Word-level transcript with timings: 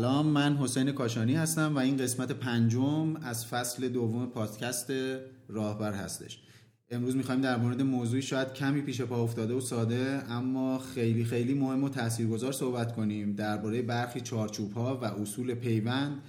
سلام 0.00 0.26
من 0.26 0.56
حسین 0.56 0.92
کاشانی 0.92 1.34
هستم 1.34 1.76
و 1.76 1.78
این 1.78 1.96
قسمت 1.96 2.32
پنجم 2.32 3.16
از 3.16 3.46
فصل 3.46 3.88
دوم 3.88 4.26
پادکست 4.26 4.92
راهبر 5.48 5.92
هستش. 5.92 6.38
امروز 6.90 7.16
می‌خوایم 7.16 7.40
در 7.40 7.56
مورد 7.56 7.82
موضوعی 7.82 8.22
شاید 8.22 8.52
کمی 8.52 8.80
پیش 8.80 9.00
پا 9.00 9.22
افتاده 9.22 9.54
و 9.54 9.60
ساده 9.60 10.22
اما 10.28 10.78
خیلی 10.78 11.24
خیلی 11.24 11.54
مهم 11.54 11.84
و 11.84 11.88
تاثیرگذار 11.88 12.52
صحبت 12.52 12.96
کنیم. 12.96 13.32
درباره 13.32 13.82
برخی 13.82 14.20
چارچوب 14.20 14.72
ها 14.72 14.98
و 15.02 15.04
اصول 15.04 15.54
پیوند 15.54 16.22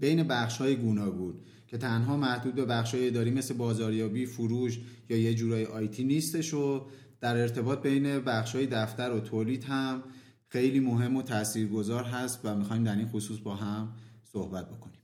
بین 0.00 0.22
بخش 0.22 0.58
های 0.58 0.76
گوناگون 0.76 1.34
که 1.66 1.78
تنها 1.78 2.16
محدود 2.16 2.54
به 2.54 2.64
بخش 2.64 2.94
های 2.94 3.06
اداری 3.06 3.30
مثل 3.30 3.54
بازاریابی، 3.54 4.26
فروش 4.26 4.80
یا 5.08 5.16
یه 5.16 5.34
جورای 5.34 5.64
آیتی 5.64 6.04
نیستش 6.04 6.54
و 6.54 6.86
در 7.20 7.36
ارتباط 7.36 7.82
بین 7.82 8.18
بخش 8.18 8.54
های 8.54 8.66
دفتر 8.66 9.12
و 9.12 9.20
تولید 9.20 9.64
هم 9.64 10.02
خیلی 10.48 10.80
مهم 10.80 11.16
و 11.16 11.22
تاثیرگذار 11.22 12.04
هست 12.04 12.40
و 12.44 12.54
می‌خوایم 12.54 12.84
در 12.84 12.96
این 12.96 13.08
خصوص 13.08 13.38
با 13.38 13.54
هم 13.54 13.92
صحبت 14.22 14.68
بکنیم. 14.68 15.00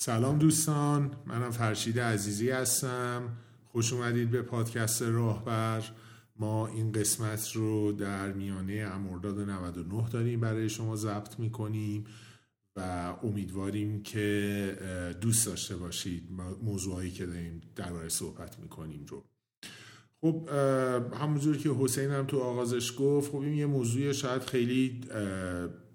سلام 0.00 0.38
دوستان 0.38 1.10
منم 1.26 1.50
فرشید 1.50 2.00
عزیزی 2.00 2.50
هستم. 2.50 3.36
خوش 3.66 3.92
اومدید 3.92 4.30
به 4.30 4.42
پادکست 4.42 5.02
راهبر. 5.02 5.84
ما 6.38 6.66
این 6.66 6.92
قسمت 6.92 7.52
رو 7.52 7.92
در 7.92 8.32
میانه 8.32 8.90
امرداد 8.94 9.40
99 9.40 10.08
داریم 10.08 10.40
برای 10.40 10.68
شما 10.68 10.96
ضبط 10.96 11.40
می‌کنیم 11.40 12.04
و 12.76 13.14
امیدواریم 13.22 14.02
که 14.02 15.14
دوست 15.20 15.46
داشته 15.46 15.76
باشید 15.76 16.28
موضوعایی 16.62 17.10
که 17.10 17.26
داریم 17.26 17.60
درباره 17.76 18.08
صحبت 18.08 18.58
می‌کنیم 18.58 19.06
رو. 19.08 19.24
خب 20.20 20.48
همونجور 21.14 21.56
که 21.56 21.70
حسین 21.70 22.10
هم 22.10 22.26
تو 22.26 22.38
آغازش 22.38 22.92
گفت 22.98 23.30
خب 23.32 23.38
این 23.38 23.54
یه 23.54 23.66
موضوع 23.66 24.12
شاید 24.12 24.42
خیلی 24.42 25.00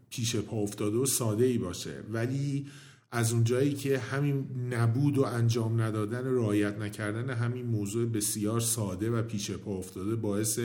پیش 0.10 0.36
پا 0.36 0.58
افتاده 0.58 0.98
و 0.98 1.06
ساده 1.06 1.46
ای 1.46 1.58
باشه. 1.58 2.04
ولی 2.10 2.68
از 3.16 3.34
اونجایی 3.34 3.74
که 3.74 4.00
همین 4.00 4.46
نبود 4.72 5.18
و 5.18 5.24
انجام 5.24 5.82
ندادن 5.82 6.26
رعایت 6.26 6.78
نکردن 6.78 7.30
همین 7.30 7.66
موضوع 7.66 8.06
بسیار 8.06 8.60
ساده 8.60 9.10
و 9.10 9.22
پیش 9.22 9.52
پا 9.52 9.72
افتاده 9.72 10.16
باعث 10.16 10.60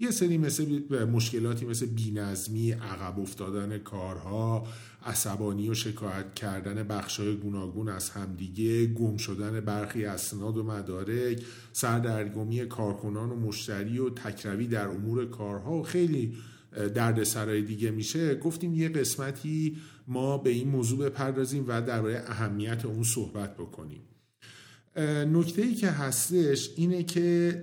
یه 0.00 0.10
سری 0.10 0.38
مثل 0.38 1.04
مشکلاتی 1.04 1.66
مثل 1.66 1.86
بینظمی 1.86 2.72
عقب 2.72 3.20
افتادن 3.20 3.78
کارها 3.78 4.66
عصبانی 5.06 5.70
و 5.70 5.74
شکایت 5.74 6.34
کردن 6.34 6.82
بخشای 6.82 7.36
گوناگون 7.36 7.88
از 7.88 8.10
همدیگه 8.10 8.86
گم 8.86 9.16
شدن 9.16 9.60
برخی 9.60 10.04
اسناد 10.04 10.56
و 10.56 10.64
مدارک 10.64 11.42
سردرگمی 11.72 12.66
کارکنان 12.66 13.30
و 13.30 13.36
مشتری 13.36 13.98
و 13.98 14.10
تکروی 14.10 14.66
در 14.66 14.88
امور 14.88 15.26
کارها 15.26 15.72
و 15.72 15.82
خیلی 15.82 16.34
درد 16.94 17.22
سرای 17.22 17.62
دیگه 17.62 17.90
میشه. 17.90 18.34
گفتیم 18.34 18.74
یه 18.74 18.88
قسمتی 18.88 19.76
ما 20.08 20.38
به 20.38 20.50
این 20.50 20.68
موضوع 20.68 20.98
بپردازیم 20.98 21.64
و 21.68 21.82
درباره 21.82 22.24
اهمیت 22.26 22.84
اون 22.84 23.02
صحبت 23.02 23.56
بکنیم. 23.56 24.00
نکته 25.32 25.62
ای 25.62 25.74
که 25.74 25.90
هستش 25.90 26.70
اینه 26.76 27.02
که 27.02 27.62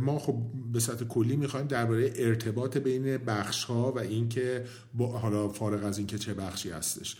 ما 0.00 0.18
خب 0.18 0.36
به 0.72 0.80
سطح 0.80 1.04
کلی 1.04 1.36
می‌خوایم 1.36 1.66
درباره 1.66 2.12
ارتباط 2.16 2.76
بین 2.76 3.16
بخش 3.16 3.64
ها 3.64 3.92
و 3.92 3.98
اینکه 3.98 4.64
حالا 4.98 5.48
فارغ 5.48 5.84
از 5.84 5.98
اینکه 5.98 6.18
چه 6.18 6.34
بخشی 6.34 6.70
هستش 6.70 7.16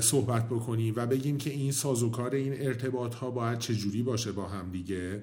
صحبت 0.00 0.46
بکنیم 0.46 0.94
و 0.96 1.06
بگیم 1.06 1.38
که 1.38 1.50
این 1.50 1.72
سازوکار 1.72 2.34
این 2.34 2.66
ارتباط 2.66 3.14
ها 3.14 3.30
باید 3.30 3.58
چجوری 3.58 4.02
باشه 4.02 4.32
با 4.32 4.48
هم 4.48 4.70
دیگه. 4.70 5.22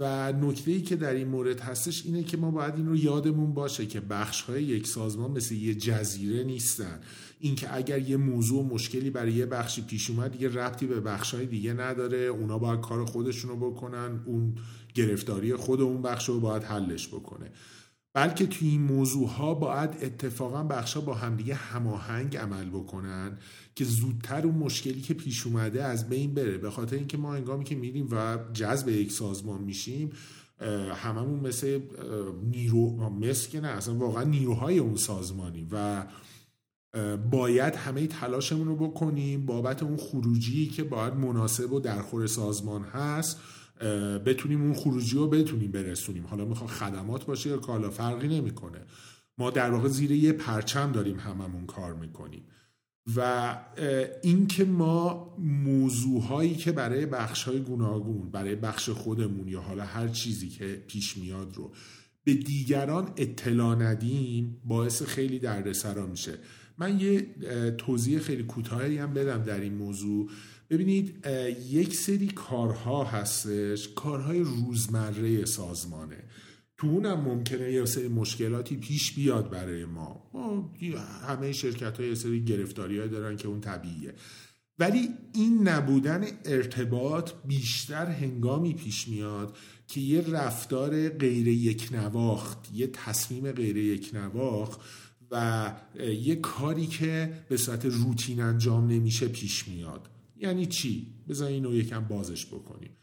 و 0.00 0.32
نکته 0.32 0.70
ای 0.70 0.82
که 0.82 0.96
در 0.96 1.14
این 1.14 1.28
مورد 1.28 1.60
هستش 1.60 2.06
اینه 2.06 2.22
که 2.22 2.36
ما 2.36 2.50
باید 2.50 2.74
این 2.74 2.86
رو 2.86 2.96
یادمون 2.96 3.54
باشه 3.54 3.86
که 3.86 4.00
بخش 4.00 4.42
های 4.42 4.62
یک 4.62 4.86
سازمان 4.86 5.30
مثل 5.30 5.54
یه 5.54 5.74
جزیره 5.74 6.44
نیستن. 6.44 7.00
اینکه 7.40 7.74
اگر 7.76 7.98
یه 7.98 8.16
موضوع 8.16 8.64
مشکلی 8.64 9.10
برای 9.10 9.32
یه 9.32 9.46
بخشی 9.46 9.82
پیش 9.82 10.10
اومد 10.10 10.32
دیگه 10.32 10.48
ربطی 10.48 10.86
به 10.86 11.00
بخش 11.00 11.34
های 11.34 11.46
دیگه 11.46 11.72
نداره. 11.72 12.18
اونا 12.18 12.58
باید 12.58 12.80
کار 12.80 13.04
خودشون 13.04 13.50
رو 13.50 13.70
بکنن. 13.70 14.20
اون 14.24 14.54
گرفتاری 14.94 15.54
خود 15.54 15.80
اون 15.80 16.02
بخش 16.02 16.28
رو 16.28 16.40
باید 16.40 16.62
حلش 16.62 17.08
بکنه. 17.08 17.50
بلکه 18.16 18.46
توی 18.46 18.68
این 18.68 18.82
موضوع 18.82 19.28
ها 19.28 19.54
باید 19.54 19.90
اتفاقا 20.02 20.62
بخش 20.62 20.94
ها 20.94 21.00
با 21.00 21.14
همدیگه 21.14 21.54
هماهنگ 21.54 22.36
عمل 22.36 22.68
بکنن 22.68 23.38
که 23.74 23.84
زودتر 23.84 24.46
اون 24.46 24.54
مشکلی 24.54 25.00
که 25.00 25.14
پیش 25.14 25.46
اومده 25.46 25.84
از 25.84 26.08
بین 26.08 26.34
بره. 26.34 26.58
به 26.58 26.70
خاطر 26.70 26.96
اینکه 26.96 27.16
ما 27.16 27.34
انگامی 27.34 27.64
که 27.64 27.74
میریم 27.74 28.08
و 28.10 28.38
جذب 28.52 28.88
یک 28.88 29.12
سازمان 29.12 29.62
میشیم 29.62 30.12
هممون 30.94 31.40
مثل 31.40 31.80
نیرو 32.42 33.10
مثل 33.10 33.50
که 33.50 33.60
نه 33.60 33.68
اصلا 33.68 33.94
واقعا 33.94 34.24
نیروهای 34.24 34.78
اون 34.78 34.96
سازمانی 34.96 35.68
و 35.72 36.06
باید 37.30 37.74
همه 37.74 38.06
تلاشمون 38.06 38.68
رو 38.68 38.76
بکنیم. 38.76 39.46
بابت 39.46 39.82
اون 39.82 39.96
خروجی 39.96 40.66
که 40.66 40.84
باید 40.84 41.14
مناسب 41.14 41.72
و 41.72 41.80
درخور 41.80 42.26
سازمان 42.26 42.82
هست. 42.82 43.40
بتونیم 44.26 44.62
اون 44.62 44.74
خروجی 44.74 45.16
رو 45.16 45.28
بتونیم 45.28 45.70
برسونیم. 45.70 46.26
حالا 46.26 46.44
می‌خواد 46.44 46.70
خدمات 46.70 47.26
باشه 47.26 47.50
یا 47.50 47.56
کالا 47.56 47.90
فرقی 47.90 48.28
نمی‌کنه. 48.28 48.78
ما 49.38 49.50
در 49.50 49.70
واقع 49.70 49.88
زیر 49.88 50.12
یه 50.12 50.32
پرچم 50.32 50.92
داریم 50.92 51.18
هممون 51.18 51.66
کار 51.66 51.94
می‌کنیم. 51.94 52.42
و 53.16 53.58
اینکه 54.22 54.64
ما 54.64 55.34
موضوعهایی 55.38 56.54
که 56.54 56.72
برای 56.72 57.06
بخش 57.06 57.42
های 57.42 57.60
گوناگون 57.60 58.30
برای 58.30 58.54
بخش 58.54 58.88
خودمون 58.88 59.48
یا 59.48 59.60
حالا 59.60 59.84
هر 59.84 60.08
چیزی 60.08 60.48
که 60.48 60.82
پیش 60.86 61.16
میاد 61.16 61.56
رو 61.56 61.72
به 62.24 62.34
دیگران 62.34 63.12
اطلاع 63.16 63.74
ندیم 63.74 64.60
باعث 64.64 65.02
خیلی 65.02 65.38
دردسرا 65.38 66.06
میشه. 66.06 66.38
من 66.78 67.00
یه 67.00 67.26
توضیح 67.78 68.18
خیلی 68.18 68.42
کوتاهی 68.42 68.98
هم 68.98 69.14
بدم 69.14 69.42
در 69.42 69.60
این 69.60 69.74
موضوع. 69.74 70.30
ببینید 70.70 71.26
یک 71.70 71.94
سری 71.94 72.26
کارها 72.26 73.04
هستش 73.04 73.88
کارهای 73.88 74.40
روزمره 74.40 75.44
سازمانه. 75.44 76.24
تو 76.76 76.86
اونم 76.86 77.20
ممکنه 77.20 77.72
یه 77.72 77.84
سری 77.84 78.08
مشکلاتی 78.08 78.76
پیش 78.76 79.12
بیاد 79.12 79.50
برای 79.50 79.84
ما, 79.84 80.30
همه 81.28 81.52
شرکت 81.52 82.00
های 82.00 82.08
یه 82.08 82.14
سری 82.14 82.44
گرفتاری 82.44 82.98
های 82.98 83.08
دارن 83.08 83.36
که 83.36 83.48
اون 83.48 83.60
طبیعیه. 83.60 84.14
ولی 84.78 85.08
این 85.34 85.68
نبودن 85.68 86.24
ارتباط 86.44 87.30
بیشتر 87.44 88.06
هنگامی 88.06 88.74
پیش 88.74 89.08
میاد 89.08 89.56
که 89.88 90.00
یه 90.00 90.20
رفتار 90.30 91.08
غیر 91.08 91.48
یک 91.48 91.88
نواخت 91.92 92.58
یه 92.74 92.86
تصمیم 92.86 93.52
غیر 93.52 93.76
یک 93.76 94.10
نواخت 94.14 94.80
و 95.30 95.72
یه 96.22 96.36
کاری 96.36 96.86
که 96.86 97.32
به 97.48 97.56
صورت 97.56 97.84
روتین 97.84 98.40
انجام 98.40 98.86
نمیشه 98.86 99.28
پیش 99.28 99.68
میاد. 99.68 100.08
یعنی 100.38 100.66
چی؟ 100.66 101.14
بذار 101.28 101.48
اینو 101.48 101.74
یکم 101.74 102.00
بازش 102.00 102.46
بکنیم. 102.46 102.96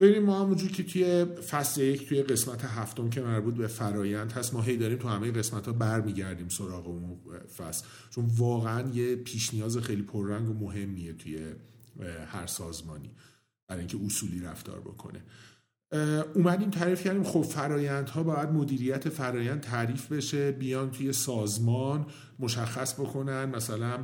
ببینیم 0.00 0.22
ما 0.22 0.40
همونجور 0.40 0.70
که 0.70 0.82
توی 0.82 1.24
فصل 1.24 1.82
یک 1.82 2.08
توی 2.08 2.22
قسمت 2.22 2.64
هفتم 2.64 3.10
که 3.10 3.20
مربوط 3.20 3.54
به 3.54 3.66
فرایند 3.66 4.32
هست 4.32 4.54
ما 4.54 4.62
هی 4.62 4.76
داریم 4.76 4.98
تو 4.98 5.08
همه 5.08 5.30
قسمت 5.30 5.66
ها 5.66 5.72
برمیگردیم 5.72 6.48
سراغ 6.48 6.88
اون 6.88 7.20
فصل. 7.56 7.86
چون 8.10 8.26
واقعا 8.36 8.90
یه 8.90 9.16
پیش 9.16 9.54
نیاز 9.54 9.78
خیلی 9.78 10.02
پررنگ 10.02 10.50
و 10.50 10.54
مهمیه 10.54 11.12
توی 11.12 11.38
هر 12.26 12.46
سازمانی 12.46 13.10
برای 13.68 13.80
اینکه 13.80 13.98
اصولی 14.04 14.40
رفتار 14.40 14.80
بکنه. 14.80 15.24
اومدیم 16.34 16.70
تعریف 16.70 17.04
کردیم 17.04 17.24
خب 17.24 17.42
فرایندها 17.42 18.22
باید 18.22 18.48
مدیریت 18.48 19.08
فرایند 19.08 19.60
تعریف 19.60 20.12
بشه 20.12 20.52
بیان 20.52 20.90
توی 20.90 21.12
سازمان 21.12 22.06
مشخص 22.38 22.94
بکنن 22.94 23.44
مثلا 23.44 23.98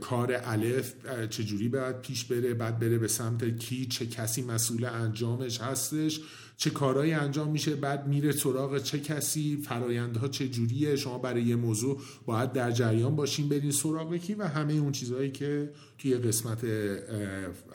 کار 0.00 0.40
الف 0.44 0.94
چجوری 1.30 1.68
باید 1.68 2.00
پیش 2.00 2.24
بره 2.24 2.54
بعد 2.54 2.78
بره 2.78 2.98
به 2.98 3.08
سمت 3.08 3.58
کی 3.58 3.86
چه 3.86 4.06
کسی 4.06 4.42
مسئول 4.42 4.84
انجامش 4.84 5.60
هستش. 5.60 6.20
چه 6.56 6.70
کارهایی 6.70 7.12
انجام 7.12 7.50
میشه 7.50 7.76
بعد 7.76 8.06
میره 8.06 8.32
سراغ 8.32 8.78
چه 8.78 9.00
کسی 9.00 9.56
فرایندها 9.56 10.28
چه 10.28 10.48
جوریه. 10.48 10.96
شما 10.96 11.18
برای 11.18 11.42
یه 11.42 11.56
موضوع 11.56 12.00
باید 12.26 12.52
در 12.52 12.70
جریان 12.70 13.16
باشین 13.16 13.48
برین 13.48 13.70
سراغ 13.70 14.16
کی 14.16 14.34
و 14.34 14.48
همه 14.48 14.72
اون 14.72 14.92
چیزهایی 14.92 15.30
که 15.30 15.70
توی 15.98 16.14
قسمت 16.14 16.64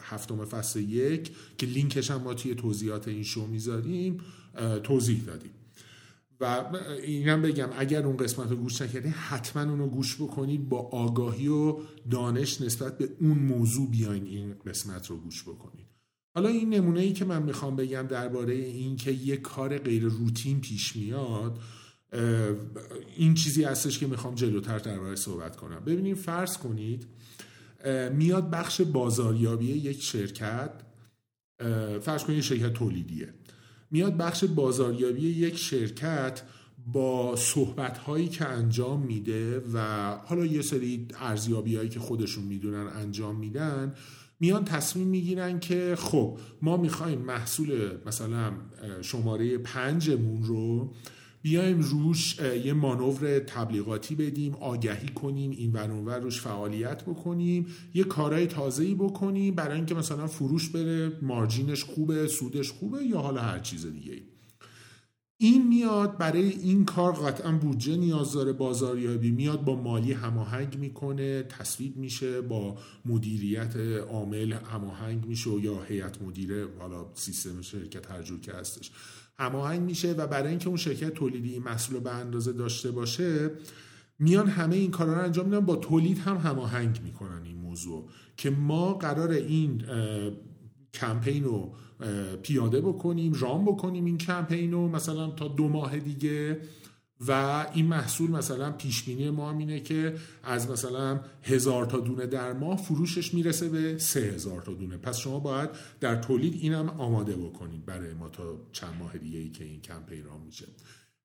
هفتم 0.02 0.46
فصل 0.46 0.80
یک 0.80 1.31
که 1.58 1.66
لینکش 1.66 2.12
هم 2.12 2.22
ما 2.22 2.34
توی 2.34 2.56
توضیحات 2.56 3.08
این 3.08 3.24
شو 3.24 3.48
می‌ذاریم 3.48 4.20
توضیح 4.84 5.24
دادیم. 5.24 5.52
و 6.42 6.64
اینم 7.04 7.42
بگم 7.42 7.70
اگر 7.78 8.06
اون 8.06 8.18
قسمت 8.18 8.50
رو 8.50 8.56
گوش 8.56 8.82
نکردین 8.82 9.12
حتما 9.12 9.72
اونو 9.72 9.88
گوش 9.88 10.16
بکنید 10.16 10.70
با 10.70 10.80
آگاهی 10.80 11.48
و 11.48 11.78
دانش 12.12 12.62
نسبت 12.62 12.98
به 12.98 13.10
اون 13.22 13.38
موضوع 13.38 13.90
بیاین 13.90 14.25
این 14.25 14.56
قسمت 14.66 15.08
رو 15.08 15.18
گوش 15.18 15.44
بکنید. 15.44 15.88
حالا 16.36 16.50
این 16.50 16.74
نمونه 16.74 17.00
ای 17.00 17.14
که 17.14 17.26
من 17.26 17.44
می‌خوام 17.44 17.76
بگم 17.76 18.08
درباره 18.10 18.54
این 18.54 18.96
که 18.96 19.12
یه 19.12 19.38
کار 19.38 19.78
غیر 19.78 20.04
روتین 20.04 20.62
پیش 20.62 20.96
میاد 20.96 21.60
این 23.18 23.34
چیزی 23.34 23.64
هستش 23.64 24.00
که 24.00 24.08
می‌خوام 24.08 24.36
جلوتر 24.36 24.80
درباره 24.80 25.16
صحبت 25.16 25.56
کنم. 25.56 25.80
ببینید 25.80 26.18
فرض 26.18 26.58
کنید 26.58 27.08
میاد 28.14 28.50
بخش 28.50 28.81
بازاریابی 28.81 29.66
یک 29.66 30.02
شرکت 30.02 30.72
فرض 32.02 32.24
کنید 32.24 32.42
شرکت 32.42 32.74
تولیدیه. 32.74 33.34
میاد 33.92 34.18
بخش 34.18 34.44
بازاریابی 34.44 35.22
یک 35.22 35.58
شرکت 35.58 36.42
با 36.88 37.36
صحبت 37.36 37.98
هایی 37.98 38.28
که 38.28 38.46
انجام 38.46 39.02
میده 39.02 39.62
و 39.74 40.10
حالا 40.25 40.46
یه 40.46 40.62
سری 40.62 41.08
ارزیابی 41.20 41.75
هایی 41.75 41.90
که 41.90 42.00
خودشون 42.00 42.44
می‌دونن 42.44 42.88
انجام 42.88 43.36
میدن 43.36 43.94
میان 44.39 44.65
تصمیم 44.65 45.07
می‌گیرن 45.07 45.59
که 45.59 45.95
خب 46.00 46.38
ما 46.62 46.77
می‌خوایم 46.77 47.19
محصول 47.19 47.97
مثلا 48.06 48.51
شماره 49.01 49.57
پنجمون 49.57 50.44
رو 50.44 50.94
بیایم 51.41 51.80
روش 51.80 52.39
یه 52.65 52.74
مانور 52.74 53.39
تبلیغاتی 53.39 54.15
بدیم 54.15 54.56
آگهی 54.56 55.07
کنیم 55.07 55.51
این 55.51 55.74
ور 55.74 56.19
روش 56.19 56.41
فعالیت 56.41 57.03
بکنیم 57.03 57.65
یه 57.94 58.03
کارهای 58.03 58.47
تازه‌ای 58.47 58.95
بکنیم 58.95 59.56
برای 59.56 59.75
اینکه 59.75 59.95
مثلا 59.95 60.27
فروش 60.27 60.69
بره 60.69 61.12
مارجینش 61.21 61.83
خوبه 61.83 62.27
سودش 62.27 62.71
خوبه 62.71 63.03
یا 63.03 63.19
حالا 63.19 63.41
هر 63.41 63.59
چیز 63.59 63.86
دیگه 63.86 64.21
این 65.41 65.68
میاد 65.68 66.18
برای 66.18 66.50
این 66.50 66.86
کار 66.86 67.13
قطعا 67.13 67.51
بودجه 67.51 67.97
نیاز 67.97 68.33
داره 68.33 68.53
بازاریابی 68.53 69.31
میاد 69.31 69.65
با 69.65 69.75
مالی 69.75 70.13
هماهنگ 70.13 70.77
می‌کنه 70.77 71.44
تصویب 71.44 71.97
میشه 71.97 72.41
با 72.41 72.77
مدیریت 73.06 73.75
عامل 74.12 74.53
هماهنگ 74.53 75.25
میشه 75.25 75.50
یا 75.50 75.83
هیئت 75.83 76.21
مدیره 76.21 76.68
حالا 76.80 77.06
سیستم 77.13 77.62
شرکت 77.62 78.12
هر 78.12 78.21
جور 78.21 78.39
که 78.39 78.53
هستش 78.53 78.91
هماهنگ 79.38 79.81
میشه 79.81 80.13
و 80.13 80.27
برای 80.27 80.50
اینکه 80.50 80.68
اون 80.68 80.77
شرکت 80.77 81.13
تولیدی 81.13 81.53
این 81.53 81.63
محصول 81.63 82.00
به 82.00 82.12
اندازه 82.12 82.53
داشته 82.53 82.91
باشه 82.91 83.51
میان 84.19 84.47
همه 84.47 84.75
این 84.75 84.91
کارا 84.91 85.13
رو 85.13 85.24
انجام 85.24 85.45
میدن 85.45 85.59
با 85.59 85.75
تولید 85.75 86.18
هم 86.18 86.38
هماهنگ 86.38 87.01
می‌کنن 87.03 87.41
این 87.45 87.57
موضوع 87.57 88.09
که 88.38 88.50
ما 88.50 88.94
قرار 88.94 89.30
این 89.30 89.83
کمپین 90.94 91.44
رو 91.44 91.75
پیاده 92.44 92.81
بکنیم 92.81 93.34
رام 93.34 93.66
بکنیم 93.66 94.06
این 94.06 94.18
کمپین 94.18 94.72
رو 94.72 94.88
مثلا 94.88 95.31
تا 95.31 95.48
دو 95.48 95.68
ماه 95.68 96.00
دیگه. 96.00 96.62
و 97.28 97.66
این 97.74 97.86
محصول 97.86 98.31
مثلا 98.31 98.72
پیش 98.72 99.04
بینی 99.04 99.30
ما 99.30 99.51
اینه 99.51 99.80
که 99.80 100.16
از 100.44 100.69
مثلا 100.69 101.19
هزار 101.44 101.86
تا 101.86 102.00
دونه 102.00 102.25
در 102.25 102.54
ماه 102.54 102.78
فروشش 102.78 103.34
می‌رسه 103.34 103.69
به 103.69 103.98
سه 103.98 104.19
هزار 104.19 104.62
تا 104.62 104.74
دونه. 104.74 104.98
پس 104.98 105.18
شما 105.18 105.40
باید 105.40 105.69
در 106.00 106.16
تولید 106.16 106.54
اینم 106.62 106.90
آماده 106.90 107.36
بکنید 107.36 107.86
برای 107.86 108.13
ما 108.13 108.30
تا 108.30 108.44
چند 108.72 108.94
ماه 109.00 109.18
دیگه 109.18 109.40
ای 109.40 109.50
که 109.50 109.63
این 109.63 109.81
کمپین 109.81 110.24
رام 110.24 110.42
میشه. 110.42 110.66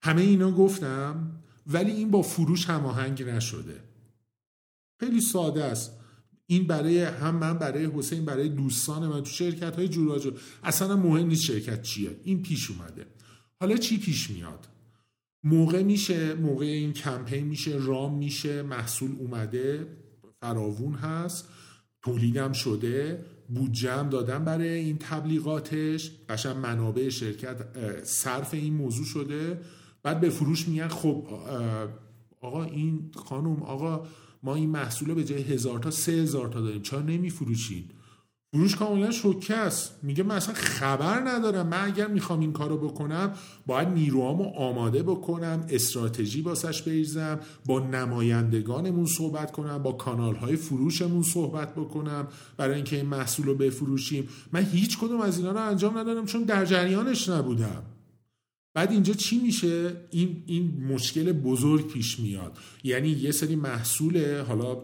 همه 0.02 0.22
اینا 0.22 0.50
گفتم 0.50 1.32
ولی 1.66 1.90
این 1.90 2.10
با 2.10 2.22
فروش 2.22 2.66
هماهنگ 2.70 3.22
نشده. 3.22 3.80
خیلی 5.00 5.20
ساده 5.20 5.64
است. 5.64 6.03
این 6.46 6.66
برای 6.66 7.02
هم 7.02 7.34
من 7.34 7.58
برای 7.58 7.90
حسین 7.94 8.24
برای 8.24 8.48
دوستان 8.48 9.08
من 9.08 9.22
تو 9.22 9.30
شرکت 9.30 9.76
های 9.76 9.88
جوراجو 9.88 10.30
اصلا 10.62 10.96
مهم 10.96 11.26
نیست 11.26 11.42
شرکت 11.42 11.82
چیه. 11.82 12.16
این 12.24 12.42
پیش 12.42 12.70
اومده. 12.70 13.06
حالا 13.60 13.76
چی 13.76 13.98
پیش 13.98 14.30
میاد؟ 14.30 14.68
موقع 15.44 15.82
میشه 15.82 16.34
موقع 16.34 16.66
این 16.66 16.92
کمپین 16.92 17.46
میشه 17.46 17.76
رام 17.80 18.18
میشه 18.18 18.62
محصول 18.62 19.10
اومده 19.18 19.86
فراوون 20.40 20.94
هست 20.94 21.48
تولیدم 22.02 22.52
شده 22.52 23.24
بودجه 23.48 24.08
دادن 24.08 24.44
برای 24.44 24.68
این 24.68 24.98
تبلیغاتش. 24.98 26.10
قشن 26.28 26.52
منابع 26.52 27.08
شرکت 27.08 27.56
صرف 28.02 28.54
این 28.54 28.74
موضوع 28.74 29.04
شده. 29.04 29.60
بعد 30.02 30.20
به 30.20 30.30
فروش 30.30 30.68
میگن 30.68 30.88
خب 30.88 31.28
آقا 32.44 32.64
این 32.64 33.10
خانم 33.14 33.62
آقا 33.62 34.06
ما 34.42 34.54
این 34.54 34.70
محصول 34.70 35.14
به 35.14 35.24
جای 35.24 35.42
هزار 35.42 35.78
تا 35.78 35.90
سه 35.90 36.12
هزار 36.12 36.48
تا 36.48 36.60
داریم. 36.60 36.82
چرا 36.82 37.00
نمیفروشین؟ 37.00 37.84
فروش 38.52 38.76
کاملا 38.76 39.10
شوکه 39.10 39.54
است. 39.54 39.98
میگه 40.02 40.22
من 40.22 40.36
اصلا 40.36 40.54
خبر 40.54 41.20
ندارم. 41.20 41.66
من 41.66 41.84
اگر 41.84 42.06
می‌خوام 42.06 42.40
این 42.40 42.52
کارو 42.52 42.76
بکنم 42.76 43.32
باید 43.66 43.88
نیروهامو 43.88 44.44
آماده 44.44 45.02
بکنم 45.02 45.66
استراتژی 45.68 46.42
باسش 46.42 46.82
بریزم 46.82 47.40
با 47.66 47.80
نمایندگانمون 47.80 49.06
صحبت 49.06 49.52
کنم 49.52 49.82
با 49.82 49.92
کانال 49.92 50.34
های 50.34 50.56
فروشمون 50.56 51.22
صحبت 51.22 51.74
بکنم 51.74 52.28
برای 52.56 52.74
اینکه 52.74 52.96
این 52.96 53.06
محصول 53.06 53.46
رو 53.46 53.54
بفروشیم. 53.54 54.28
من 54.52 54.62
هیچ 54.62 54.98
کدوم 54.98 55.20
از 55.20 55.38
اینا 55.38 55.52
رو 55.52 55.60
انجام 55.60 55.98
ندارم 55.98 56.26
چون 56.26 56.42
در 56.42 56.64
جریانش 56.64 57.28
نبودم. 57.28 57.82
بعد 58.74 58.92
اینجا 58.92 59.14
چی 59.14 59.38
میشه؟ 59.38 59.96
این 60.10 60.42
این 60.46 60.84
مشکل 60.88 61.32
بزرگ 61.32 61.86
پیش 61.86 62.20
میاد. 62.20 62.58
یعنی 62.84 63.08
یه 63.08 63.30
سری 63.30 63.56
محصول 63.56 64.40
حالا 64.40 64.82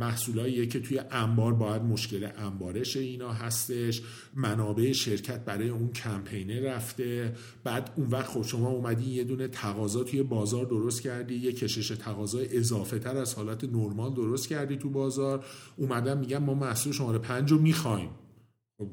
محصولاییه 0.00 0.66
که 0.66 0.80
توی 0.80 1.00
انبار 1.10 1.54
باید 1.54 1.82
مشکل 1.82 2.28
انبارش 2.36 2.96
اینا 2.96 3.32
هستش. 3.32 4.02
منابع 4.34 4.92
شرکت 4.92 5.44
برای 5.44 5.68
اون 5.68 5.92
کمپینه 5.92 6.60
رفته. 6.60 7.34
بعد 7.64 7.92
اون 7.96 8.06
وقت 8.06 8.26
خب 8.26 8.42
شما 8.42 8.68
اومدی 8.68 9.10
یه 9.10 9.24
دونه 9.24 9.48
تقاضا 9.48 10.04
توی 10.04 10.22
بازار 10.22 10.66
درست 10.66 11.02
کردی 11.02 11.34
یه 11.34 11.52
کشش 11.52 11.88
تقاضا 11.88 12.38
اضافه 12.38 12.98
تر 12.98 13.16
از 13.16 13.34
حالت 13.34 13.64
نرمال 13.64 14.14
درست 14.14 14.48
کردی 14.48 14.76
تو 14.76 14.90
بازار. 14.90 15.44
اومدن 15.76 16.18
میگن 16.18 16.38
ما 16.38 16.54
محصول 16.54 16.92
شماره 16.92 17.18
پنج 17.18 17.50
رو 17.50 17.58
می‌خوایم. 17.58 18.10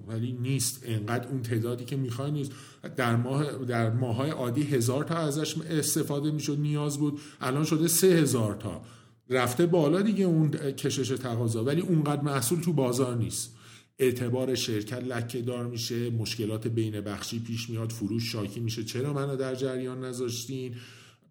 ولی 0.07 0.31
نیست. 0.31 0.81
انقدر 0.85 1.27
اون 1.27 1.41
تعدادی 1.41 1.85
که 1.85 1.95
می‌خوای 1.95 2.31
نیست. 2.31 2.51
در 2.95 3.15
ماه 3.15 3.65
در 3.65 3.89
ماهای 3.89 4.29
عادی 4.29 4.61
هزار 4.63 5.03
تا 5.03 5.15
ازش 5.15 5.57
استفاده 5.57 6.31
می‌شد 6.31 6.59
نیاز 6.59 6.97
بود. 6.97 7.19
الان 7.41 7.63
شده 7.63 7.87
سه 7.87 8.07
هزار 8.07 8.55
تا. 8.55 8.81
رفته 9.29 9.65
بالا 9.65 10.01
دیگه 10.01 10.25
اون 10.25 10.51
کشش 10.51 11.09
تقاضا. 11.09 11.63
ولی 11.63 11.81
اونقدر 11.81 12.21
محصول 12.21 12.59
تو 12.59 12.73
بازار 12.73 13.15
نیست. 13.15 13.55
اعتبار 13.99 14.55
شرکت 14.55 15.03
لکه 15.03 15.41
دار 15.41 15.67
میشه. 15.67 16.09
مشکلات 16.09 16.67
بین 16.67 17.01
بخشی 17.01 17.39
پیش 17.39 17.69
میاد. 17.69 17.91
فروش 17.91 18.31
شاکی 18.31 18.59
میشه. 18.59 18.83
چرا 18.83 19.13
منو 19.13 19.35
در 19.35 19.55
جریان 19.55 20.05
نذاشتین؟ 20.05 20.75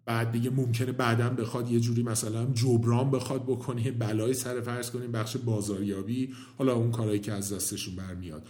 بعد 0.09 0.31
دیگه 0.31 0.49
ممکنه 0.49 0.91
بعدا 0.91 1.29
بخواد 1.29 1.71
یه 1.71 1.79
جوری 1.79 2.03
مثلا 2.03 2.45
جبران 2.53 3.11
بخواد 3.11 3.43
بکنه 3.43 3.91
بلای 3.91 4.33
سر 4.33 4.61
فرض 4.61 4.91
کنیم 4.91 5.11
بخش 5.11 5.37
بازاریابی 5.37 6.33
حالا 6.57 6.73
اون 6.73 6.91
کارهایی 6.91 7.19
که 7.19 7.33
از 7.33 7.53
دستشون 7.53 7.95
برمیاد. 7.95 8.47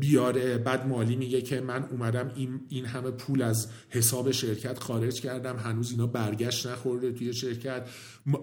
بیاره 0.00 0.58
بعد 0.58 0.86
مالی 0.86 1.16
میگه 1.16 1.42
که 1.42 1.60
من 1.60 1.84
اومدم 1.84 2.32
این, 2.36 2.60
این 2.68 2.84
همه 2.84 3.10
پول 3.10 3.42
از 3.42 3.68
حساب 3.88 4.30
شرکت 4.30 4.78
خارج 4.78 5.20
کردم 5.20 5.56
هنوز 5.56 5.90
اینا 5.90 6.06
برگشت 6.06 6.66
نخورده 6.66 7.12
توی 7.12 7.34
شرکت. 7.34 7.88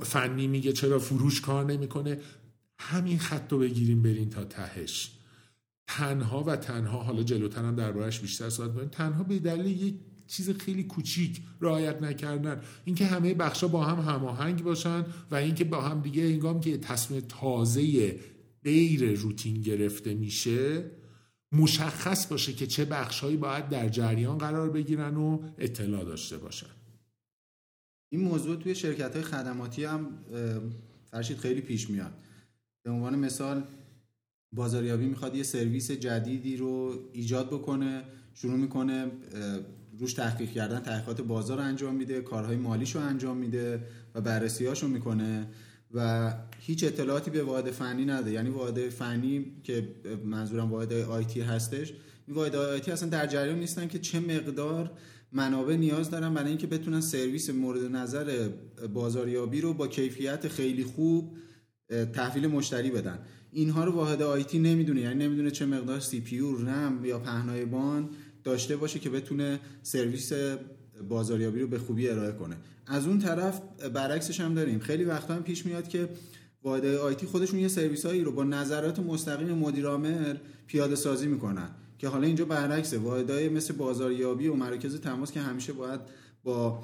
فنی 0.02 0.48
میگه 0.48 0.72
چرا 0.72 1.00
فروش 1.00 1.42
کار 1.42 1.66
نمی‌کنه؟ 1.66 2.20
همین 2.80 3.20
خط 3.20 3.52
رو 3.52 3.60
بگیریم 3.60 4.02
برین 4.02 4.30
تا 4.30 4.44
تهش. 4.44 5.12
تنها 5.88 6.44
و 6.44 6.56
تنها 6.56 7.04
حالا 7.04 7.24
جلوتر 7.24 7.62
هم 7.62 7.76
دربارش 7.76 8.20
بیشتر 8.20 8.50
صحبت 8.50 8.74
کنیم 8.74 8.88
تنها 8.88 9.24
به 9.24 9.40
دلیل 9.40 9.82
یک 9.82 9.96
چیز 10.28 10.50
خیلی 10.50 10.84
کوچیک 10.84 11.42
رعایت 11.62 12.02
نکردن. 12.02 12.62
اینکه 12.86 13.06
همه 13.06 13.34
بخشا 13.34 13.68
با 13.68 13.86
هم 13.86 14.14
هماهنگ 14.14 14.64
باشن 14.64 15.06
و 15.32 15.36
اینکه 15.36 15.64
با 15.64 15.82
هم 15.82 16.02
دیگه 16.02 16.24
انگام 16.24 16.60
که 16.60 16.78
تصمیم 16.78 17.20
تازه 17.20 18.16
غیر 18.64 19.14
روتین 19.20 19.62
گرفته 19.62 20.14
میشه 20.14 20.92
مشخص 21.52 22.28
باشه 22.28 22.54
که 22.54 22.68
چه 22.68 22.86
بخشهایی 22.86 23.38
باید 23.38 23.70
در 23.70 23.90
جریان 23.90 24.38
قرار 24.38 24.70
بگیرن 24.70 25.18
و 25.18 25.44
اطلاع 25.58 26.04
داشته 26.04 26.38
باشن. 26.38 26.68
این 28.12 28.22
موضوع 28.22 28.56
توی 28.56 28.76
شرکت 28.76 29.14
های 29.14 29.24
خدماتی 29.24 29.84
هم 29.84 30.10
فرشید 31.12 31.38
خیلی 31.38 31.62
پیش 31.62 31.90
میاد. 31.90 32.14
به 32.84 32.92
عنوان 32.92 33.20
مثال 33.20 33.64
بازاریابی 34.52 35.06
می‌خواد 35.06 35.36
یه 35.36 35.44
سرویس 35.44 35.92
جدیدی 35.92 36.58
رو 36.58 37.00
ایجاد 37.14 37.48
بکنه 37.48 38.04
شروع 38.34 38.58
می‌کنه 38.58 39.12
روش 40.00 40.14
تحقیق 40.14 40.52
کردن 40.52 40.80
تحقیقات 40.80 41.22
بازار 41.22 41.60
انجام 41.60 41.96
میده 41.96 42.22
کارهای 42.22 42.56
مالیش 42.56 42.96
رو 42.96 43.02
انجام 43.02 43.38
میده 43.38 43.84
و 44.16 44.22
بررسی 44.22 44.66
رو 44.66 44.88
می‌کنه 44.88 45.48
و 45.94 46.34
هیچ 46.60 46.84
اطلاعاتی 46.84 47.32
به 47.32 47.44
واحد 47.44 47.72
فنی 47.72 48.06
نده. 48.06 48.32
یعنی 48.32 48.50
واحد 48.50 48.90
فنی 48.90 49.46
که 49.64 49.88
منظورم 50.26 50.72
واحد 50.72 50.94
IT 50.94 51.42
هستش 51.42 51.94
این 52.28 52.38
واحد 52.38 52.56
IT 52.56 52.92
اصلا 52.92 53.10
در 53.10 53.28
جریان 53.28 53.60
نیستن 53.60 53.88
که 53.88 54.00
چه 54.00 54.20
مقدار 54.20 54.92
منابع 55.32 55.76
نیاز 55.76 56.10
دارن 56.10 56.34
برای 56.34 56.50
اینکه 56.50 56.68
بتونن 56.68 57.02
سرویس 57.02 57.50
مورد 57.50 57.96
نظر 57.96 58.50
بازاریابی 58.94 59.62
رو 59.62 59.74
با 59.74 59.88
کیفیت 59.88 60.48
خیلی 60.48 60.84
خوب 60.84 61.38
تحویل 62.14 62.48
مشتری 62.48 62.92
بدن. 62.92 63.20
اینها 63.52 63.84
رو 63.84 63.92
واحد 63.92 64.22
IT 64.22 64.60
نمی‌دونه. 64.60 65.02
یعنی 65.02 65.26
نمی‌دونه 65.26 65.52
چه 65.52 65.66
مقدار 65.66 66.00
CPU 66.00 66.40
رم 66.40 67.06
یا 67.06 67.20
پهنای 67.20 67.66
باند 67.66 68.10
داشته 68.48 68.78
باشه 68.78 69.00
که 69.00 69.10
بتونه 69.10 69.60
سرویس 69.84 70.32
بازاریابی 71.10 71.60
رو 71.60 71.68
به 71.68 71.80
خوبی 71.80 72.10
ارائه 72.10 72.32
کنه. 72.32 72.56
از 72.86 73.08
اون 73.08 73.20
طرف 73.20 73.62
برعکسش 73.94 74.40
هم 74.40 74.54
داریم. 74.54 74.80
خیلی 74.80 75.04
وقتا 75.04 75.34
هم 75.36 75.44
پیش 75.44 75.66
میاد 75.66 75.88
که 75.88 76.10
واحد 76.64 76.86
آیتی 76.86 77.26
خودشون 77.26 77.60
یه 77.60 77.68
سرویس 77.68 78.06
هایی 78.06 78.22
رو 78.22 78.32
با 78.32 78.44
نظرات 78.44 79.00
مستقیم 79.00 79.48
مدیر 79.48 79.86
عامل 79.86 80.36
پیاده 80.68 80.96
سازی 80.96 81.28
می‌کنن 81.28 81.70
که 81.98 82.08
حالا 82.08 82.28
اینجا 82.28 82.46
برعکسه. 82.46 82.98
واحدهای 82.98 83.50
مثل 83.50 83.74
بازاریابی 83.74 84.48
و 84.48 84.54
مراکز 84.54 85.02
تماس 85.02 85.32
که 85.32 85.40
همیشه 85.40 85.74
باید 85.74 86.00
با 86.44 86.84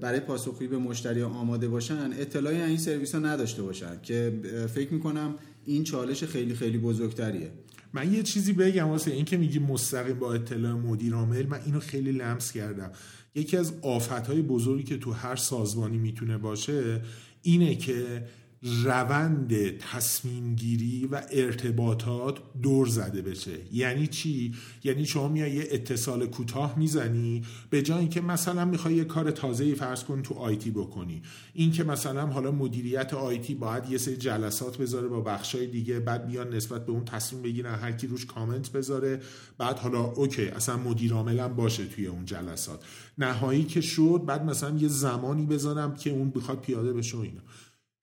برای 0.00 0.20
پاسخگویی 0.20 0.70
به 0.70 0.78
مشتری 0.78 1.22
آماده 1.22 1.68
باشن 1.68 2.10
اطلاعی 2.12 2.60
این 2.60 2.78
سرویس 2.78 3.14
ها 3.14 3.20
نداشته 3.20 3.62
باشن 3.62 4.00
که 4.02 4.40
فکر 4.74 4.92
می‌کنم 4.92 5.34
این 5.64 5.84
چالش 5.84 6.24
خیلی 6.24 6.54
خیلی 6.54 6.78
بزرگتریه. 6.78 7.50
من 7.92 8.12
یه 8.12 8.22
چیزی 8.22 8.52
بگم 8.52 8.88
واسه 8.88 9.10
این 9.10 9.24
که 9.24 9.36
میگی 9.36 9.58
مستقیم 9.58 10.18
با 10.18 10.34
اطلاع 10.34 10.72
مدیر 10.72 11.14
عامل 11.14 11.46
من 11.46 11.60
اینو 11.66 11.80
خیلی 11.80 12.12
لمس 12.12 12.52
کردم. 12.52 12.90
یکی 13.34 13.56
از 13.56 13.72
آفتهای 13.82 14.42
بزرگی 14.42 14.82
که 14.82 14.98
تو 14.98 15.12
هر 15.12 15.36
سازمانی 15.36 15.98
می‌تونه 15.98 16.38
باشه 16.38 17.02
اینه 17.42 17.74
که 17.74 18.24
روند 18.62 19.78
تصمیم 19.78 20.54
گیری 20.54 21.06
و 21.06 21.22
ارتباطات 21.30 22.38
دور 22.62 22.86
زده 22.86 23.22
بشه. 23.22 23.58
یعنی 23.72 24.06
چی؟ 24.06 24.54
یعنی 24.84 25.06
شما 25.06 25.28
میای 25.28 25.52
یه 25.52 25.68
اتصال 25.70 26.26
کوتاه 26.26 26.78
می‌زنی 26.78 27.42
به 27.70 27.82
جای 27.82 27.98
اینکه 27.98 28.20
مثلا 28.20 28.64
می‌خوای 28.64 28.94
یه 28.94 29.04
کار 29.04 29.30
تازه 29.30 29.74
فرض 29.74 30.04
کن 30.04 30.22
تو 30.22 30.34
آیتی 30.34 30.70
بکنی. 30.70 31.22
این 31.54 31.72
که 31.72 31.84
مثلا 31.84 32.26
حالا 32.26 32.50
مدیریت 32.50 33.14
آیتی 33.14 33.54
باید 33.54 33.90
یه 33.90 33.98
سری 33.98 34.16
جلسات 34.16 34.76
بذاره 34.78 35.08
با 35.08 35.20
بخشای 35.20 35.66
دیگه 35.66 36.00
بعد 36.00 36.26
بیان 36.26 36.54
نسبت 36.54 36.86
به 36.86 36.92
اون 36.92 37.04
تصمیم 37.04 37.42
بگیرن 37.42 37.74
هر 37.74 37.92
کی 37.92 38.06
روش 38.06 38.26
کامنت 38.26 38.72
بذاره 38.72 39.20
بعد 39.58 39.78
حالا 39.78 40.00
اوکی 40.00 40.48
اصلا 40.48 40.76
مدیر 40.76 41.12
عاملا 41.12 41.48
باشه 41.48 41.86
توی 41.86 42.06
اون 42.06 42.24
جلسات. 42.24 42.84
نهایی 43.18 43.64
که 43.64 43.80
شد 43.80 44.22
بعد 44.26 44.44
مثلا 44.44 44.76
یه 44.78 44.88
زمانی 44.88 45.46
بذارم 45.46 45.94
که 45.94 46.10
اون 46.10 46.30
بخواد 46.30 46.60
پیاده 46.60 46.92
بشه 46.92 47.18
اینا. 47.18 47.40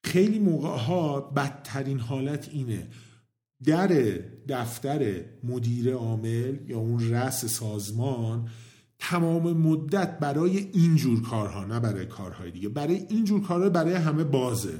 خیلی 0.04 0.38
موقع 0.38 0.68
ها 0.68 1.20
بدترین 1.20 1.98
حالت 1.98 2.48
اینه. 2.52 2.88
در 3.64 3.88
دفتر 4.48 5.24
مدیر 5.44 5.94
عامل 5.94 6.56
یا 6.68 6.78
اون 6.78 7.10
رأس 7.10 7.44
سازمان 7.44 8.48
تمام 8.98 9.52
مدت 9.52 10.18
برای 10.18 10.68
اینجور 10.72 11.22
کارها 11.22 11.64
نه 11.64 11.80
برای 11.80 12.06
کارهای 12.06 12.50
دیگه 12.50 12.68
برای 12.68 13.06
اینجور 13.08 13.42
کارها 13.42 13.68
برای 13.68 13.94
همه 13.94 14.24
بازه. 14.24 14.74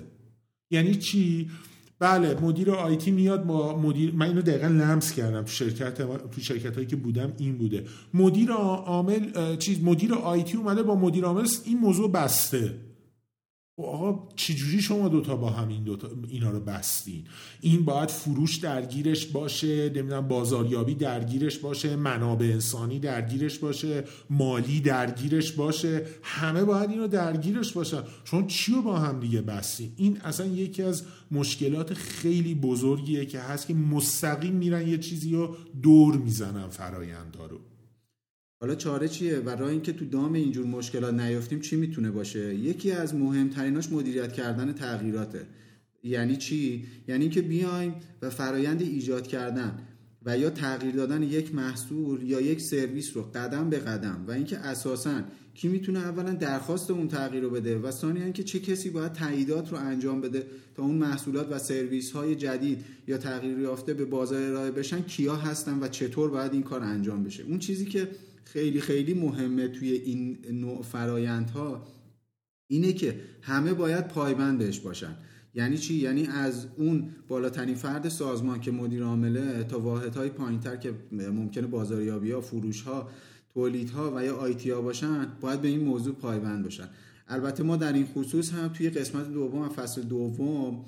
یعنی 0.70 0.94
چی؟ 0.94 1.50
بله 1.98 2.40
مدیر 2.40 2.70
آیتی 2.70 3.10
میاد 3.10 3.46
با 3.46 3.78
مدیر 3.78 4.14
من 4.14 4.26
اینو 4.26 4.42
دقیقا 4.42 4.66
لمس 4.66 5.12
کردم 5.12 5.42
تو 5.42 5.50
شرکت 5.50 5.94
تو 6.30 6.40
شرکت 6.40 6.74
هایی 6.74 6.86
که 6.86 6.96
بودم 6.96 7.32
این 7.38 7.58
بوده. 7.58 7.84
مدیر 8.14 8.50
عامل 8.52 9.56
چیز 9.56 9.82
مدیر 9.82 10.14
آیتی 10.14 10.56
اومده 10.56 10.82
با 10.82 10.94
مدیر 10.94 11.24
عامل 11.24 11.46
این 11.64 11.78
موضوع 11.78 12.12
بسته. 12.12 12.87
خب 13.78 13.84
آقا 13.84 14.28
چجوری 14.36 14.80
شما 14.80 15.08
دوتا 15.08 15.36
با 15.36 15.50
هم 15.50 15.68
این 15.68 15.84
دوتا 15.84 16.08
اینا 16.28 16.50
رو 16.50 16.60
بستین؟ 16.60 17.24
این 17.60 17.84
باید 17.84 18.10
فروش 18.10 18.56
درگیرش 18.56 19.26
باشه 19.26 19.88
نمی‌دونم 19.88 20.28
بازاریابی 20.28 20.94
درگیرش 20.94 21.58
باشه 21.58 21.96
منابع 21.96 22.46
انسانی 22.46 22.98
درگیرش 22.98 23.58
باشه 23.58 24.04
مالی 24.30 24.80
درگیرش 24.80 25.52
باشه 25.52 26.06
همه 26.22 26.64
باید 26.64 26.90
اینو 26.90 27.08
درگیرش 27.08 27.72
باشن. 27.72 28.02
چون 28.24 28.46
چی 28.46 28.72
رو 28.72 28.82
با 28.82 28.98
هم 28.98 29.20
دیگه 29.20 29.42
بستین؟ 29.42 29.92
این 29.96 30.20
اصلا 30.24 30.46
یکی 30.46 30.82
از 30.82 31.02
مشکلات 31.30 31.94
خیلی 31.94 32.54
بزرگیه 32.54 33.26
که 33.26 33.40
هست 33.40 33.66
که 33.66 33.74
مستقیم 33.74 34.54
میرن 34.54 34.88
یه 34.88 34.98
چیزی 34.98 35.32
رو 35.32 35.56
دور 35.82 36.16
می‌زنن 36.16 36.68
فرایندا 36.68 37.46
رو. 37.46 37.58
حالا 38.60 38.74
چاره 38.74 39.08
چیه؟ 39.08 39.38
و 39.38 39.50
راه 39.50 39.70
اینکه 39.70 39.92
تو 39.92 40.04
دام 40.04 40.32
اینجور 40.32 40.66
مشکلات 40.66 41.14
نیافتیم 41.14 41.60
چی 41.60 41.76
می‌تونه 41.76 42.10
باشه؟ 42.10 42.54
یکی 42.54 42.92
از 42.92 43.14
مهمتریناش 43.14 43.92
مدیریت 43.92 44.32
کردن 44.32 44.72
تغییراته. 44.72 45.46
یعنی 46.02 46.36
چی؟ 46.36 46.86
یعنی 47.08 47.24
اینکه 47.24 47.42
بیایم 47.42 47.94
و 48.22 48.30
فرایند 48.30 48.82
ایجاد 48.82 49.26
کردن 49.26 49.78
و 50.24 50.38
یا 50.38 50.50
تغییر 50.50 50.94
دادن 50.94 51.22
یک 51.22 51.54
محصول 51.54 52.22
یا 52.22 52.40
یک 52.40 52.60
سرویس 52.60 53.16
رو 53.16 53.22
قدم 53.22 53.70
به 53.70 53.78
قدم 53.78 54.24
و 54.28 54.30
اینکه 54.30 54.58
اساسا 54.58 55.22
کی 55.54 55.68
می‌تونه 55.68 55.98
اولا 55.98 56.32
درخواست 56.32 56.90
اون 56.90 57.08
تغییر 57.08 57.42
رو 57.42 57.50
بده 57.50 57.78
و 57.78 57.90
ثانیا 57.90 58.24
اینکه 58.24 58.42
چه 58.42 58.60
کسی 58.60 58.90
باید 58.90 59.12
تاییدات 59.12 59.72
رو 59.72 59.78
انجام 59.78 60.20
بده 60.20 60.46
تا 60.76 60.82
اون 60.82 60.94
محصولات 60.94 61.52
و 61.52 61.58
سرویس 61.58 62.12
های 62.12 62.34
جدید 62.34 62.84
یا 63.06 63.18
تغییر 63.18 63.58
یافته 63.58 63.94
به 63.94 64.04
بازار 64.04 64.42
ارائه 64.42 64.70
بشن 64.70 65.00
کیا 65.00 65.36
هستن 65.36 65.78
و 65.80 65.88
چطور 65.88 66.30
باید 66.30 66.52
این 66.52 66.62
کار 66.62 66.82
انجام 66.82 67.24
بشه. 67.24 67.42
اون 67.42 67.58
چیزی 67.58 67.84
که 67.84 68.08
خیلی 68.52 68.80
خیلی 68.80 69.14
مهمه 69.14 69.68
توی 69.68 69.92
این 69.92 70.38
نوع 70.52 70.82
فرایندها 70.82 71.86
اینه 72.66 72.92
که 72.92 73.20
همه 73.42 73.74
باید 73.74 74.08
پایبند 74.08 74.58
بهش 74.58 74.78
باشن. 74.78 75.16
یعنی 75.54 75.78
چی؟ 75.78 75.94
یعنی 75.94 76.26
از 76.26 76.66
اون 76.76 77.08
بالاترین 77.28 77.74
فرد 77.74 78.08
سازمان 78.08 78.60
که 78.60 78.70
مدیر 78.70 79.02
عامله 79.02 79.64
تا 79.64 79.80
واحدهای 79.80 80.28
پایینتر 80.28 80.76
که 80.76 80.94
ممکنه 81.12 81.66
بازاریابی 81.66 82.32
ها 82.32 82.40
فروش 82.40 82.82
ها 82.82 83.08
تولیدها 83.54 84.12
و 84.16 84.24
یا 84.24 84.36
آیتی 84.36 84.70
ها 84.70 84.82
باشن 84.82 85.26
باید 85.40 85.60
به 85.60 85.68
این 85.68 85.80
موضوع 85.80 86.14
پایبند 86.14 86.64
باشن. 86.64 86.88
البته 87.28 87.62
ما 87.62 87.76
در 87.76 87.92
این 87.92 88.06
خصوص 88.06 88.52
هم 88.52 88.68
توی 88.68 88.90
قسمت 88.90 89.32
دوم 89.32 89.60
و 89.60 89.68
فصل 89.68 90.02
دوم 90.02 90.84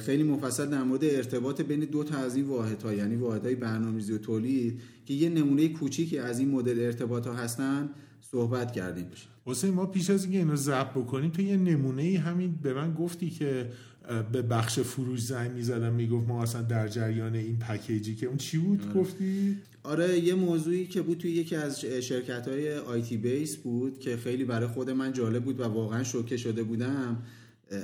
خیلی 0.00 0.22
مفصل 0.22 0.66
در 0.66 0.82
مورد 0.82 1.04
ارتباط 1.04 1.60
بین 1.60 1.80
دو 1.80 2.04
تا 2.04 2.18
از 2.18 2.36
این 2.36 2.44
واحدها 2.44 2.94
یعنی 2.94 3.16
واحدهای 3.16 3.54
برنامه‌ریزی 3.54 4.12
و 4.12 4.18
تولید 4.18 4.80
که 5.06 5.14
یه 5.14 5.28
نمونه 5.28 5.68
کوچیکی 5.68 6.18
از 6.18 6.38
این 6.38 6.50
مدل 6.50 6.80
ارتباط 6.80 7.26
ها 7.26 7.34
هستن 7.34 7.88
صحبت 8.30 8.72
کردیم. 8.72 9.06
حسین 9.44 9.74
ما 9.74 9.86
پیش 9.86 10.10
از 10.10 10.22
اینکه 10.22 10.38
اینو 10.38 10.56
ضبط 10.56 10.90
بکنیم 10.90 11.30
تو 11.30 11.42
یه 11.42 11.56
نمونه 11.56 12.02
ای 12.02 12.16
همین 12.16 12.54
به 12.62 12.74
من 12.74 12.94
گفتی 12.94 13.30
که 13.30 13.70
به 14.32 14.42
بخش 14.42 14.78
فروش 14.80 15.22
زنگ 15.22 15.50
می‌زدم 15.50 15.92
می‌گفت 15.92 16.28
ما 16.28 16.42
اصلا 16.42 16.62
در 16.62 16.88
جریان 16.88 17.34
این 17.34 17.58
پکیجی 17.58 18.14
که 18.14 18.26
اون 18.26 18.36
چی 18.36 18.58
بود؟ 18.58 18.82
آره. 18.82 19.00
گفتی؟ 19.00 19.56
آره 19.82 20.18
یه 20.18 20.34
موضوعی 20.34 20.86
که 20.86 21.02
بود 21.02 21.18
توی 21.18 21.30
یکی 21.30 21.56
از 21.56 21.80
شرکت 21.80 22.48
های 22.48 22.78
آیتی 22.78 23.16
بیس 23.16 23.56
بود 23.56 23.98
که 23.98 24.16
خیلی 24.16 24.44
برای 24.44 24.68
خود 24.68 24.90
من 24.90 25.12
جالب 25.12 25.44
بود 25.44 25.60
و 25.60 25.64
واقعا 25.64 26.04
شوکه 26.04 26.36
شده 26.36 26.62
بودم. 26.62 27.22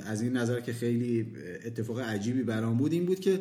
از 0.06 0.22
این 0.22 0.36
نظر 0.36 0.60
که 0.60 0.72
خیلی 0.72 1.26
اتفاق 1.66 2.00
عجیبی 2.00 2.42
برام 2.42 2.76
بود 2.76 2.92
این 2.92 3.06
بود 3.06 3.20
که 3.20 3.40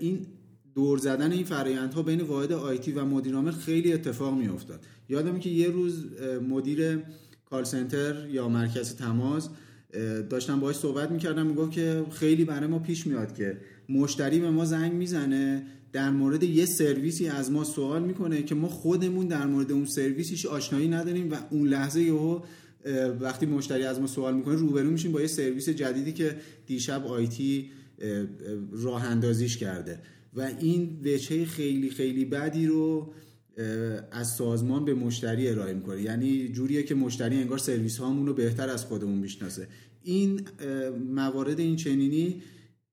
این 0.00 0.26
دور 0.74 0.98
زدن 0.98 1.32
این 1.32 1.44
فرایندها 1.44 2.02
بین 2.02 2.20
واحد 2.20 2.52
آیتی 2.52 2.92
و 2.92 3.04
مدیر 3.04 3.50
خیلی 3.50 3.92
اتفاق 3.92 4.38
می 4.38 4.48
افتاد 4.48 4.80
یادم 5.08 5.38
که 5.38 5.50
یه 5.50 5.68
روز 5.68 6.04
مدیر 6.48 6.98
کال 7.44 7.64
سنتر 7.64 8.28
یا 8.28 8.48
مرکز 8.48 8.96
تماس 8.96 9.48
داشتم 10.30 10.60
باهاش 10.60 10.76
صحبت 10.76 11.10
می‌کردم 11.10 11.46
می‌گفت 11.46 11.72
که 11.72 12.04
خیلی 12.10 12.44
برای 12.44 12.66
ما 12.66 12.78
پیش 12.78 13.06
میاد 13.06 13.34
که 13.34 13.56
مشتری 13.88 14.40
به 14.40 14.50
ما 14.50 14.64
زنگ 14.64 14.92
می‌زنه 14.92 15.66
در 15.92 16.10
مورد 16.10 16.42
یه 16.42 16.66
سرویسی 16.66 17.28
از 17.28 17.50
ما 17.50 17.64
سوال 17.64 18.02
می‌کنه 18.02 18.42
که 18.42 18.54
ما 18.54 18.68
خودمون 18.68 19.26
در 19.26 19.46
مورد 19.46 19.72
اون 19.72 19.86
سرویسیش 19.86 20.46
آشنایی 20.46 20.88
نداریم 20.88 21.32
و 21.32 21.36
اون 21.50 21.68
لحظه 21.68 22.02
یهو 22.02 22.40
وقتی 23.20 23.46
مشتری 23.46 23.84
از 23.84 24.00
ما 24.00 24.06
سوال 24.06 24.34
می‌کنه 24.34 24.54
روبرو 24.54 24.90
میشیم 24.90 25.12
با 25.12 25.20
یه 25.20 25.26
سرویس 25.26 25.68
جدیدی 25.68 26.12
که 26.12 26.36
دیشب 26.66 27.06
آیتی 27.06 27.70
راه 28.72 29.04
اندازیش 29.04 29.56
کرده. 29.56 29.98
و 30.34 30.40
این 30.40 31.00
وجهه 31.04 31.44
خیلی 31.44 31.90
خیلی 31.90 32.24
بدی 32.24 32.66
رو 32.66 33.12
از 34.10 34.34
سازمان 34.34 34.84
به 34.84 34.94
مشتری 34.94 35.48
ارائه 35.48 35.74
می‌کنه. 35.74 36.02
یعنی 36.02 36.48
جوریه 36.48 36.82
که 36.82 36.94
مشتری 36.94 37.36
انگار 37.36 37.58
سرویس 37.58 37.98
هامون 37.98 38.26
رو 38.26 38.34
بهتر 38.34 38.68
از 38.68 38.84
خودمون 38.84 39.18
می‌شناسه. 39.18 39.68
این 40.02 40.40
موارد 41.10 41.60
این 41.60 41.76
چنینی 41.76 42.42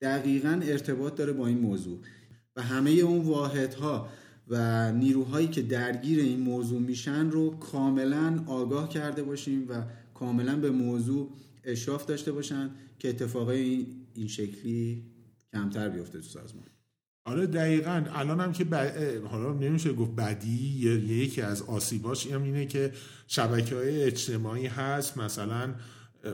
دقیقا 0.01 0.61
ارتباط 0.63 1.15
داره 1.15 1.33
با 1.33 1.47
این 1.47 1.57
موضوع. 1.57 1.99
و 2.55 2.61
همه 2.61 2.91
اون 2.91 3.25
واحدها 3.25 4.09
و 4.49 4.91
نیروهایی 4.91 5.47
که 5.47 5.61
درگیر 5.61 6.19
این 6.19 6.39
موضوع 6.39 6.81
میشن 6.81 7.29
رو 7.29 7.49
کاملا 7.49 8.43
آگاه 8.47 8.89
کرده 8.89 9.23
باشیم 9.23 9.65
و 9.69 9.83
کاملا 10.13 10.55
به 10.55 10.71
موضوع 10.71 11.29
اشراف 11.63 12.05
داشته 12.05 12.31
باشن 12.31 12.69
که 12.99 13.09
اتفاقای 13.09 13.87
این 14.15 14.27
شکلی 14.27 15.03
کمتر 15.53 15.89
بیفته 15.89 16.17
تو 16.19 16.27
سازمان. 16.27 16.63
حالا 17.25 17.45
دقیقا. 17.45 18.03
الان 18.13 18.39
هم 18.39 18.53
که 18.53 18.65
حالا 19.29 19.53
نمیشه 19.53 19.93
گفت 19.93 20.11
بدی 20.11 20.79
یکی 21.07 21.41
از 21.41 21.61
آسیباش 21.61 22.27
اینه 22.27 22.65
که 22.65 22.91
شبکه 23.27 23.75
های 23.75 24.03
اجتماعی 24.03 24.67
هست. 24.67 25.17
مثلا 25.17 25.73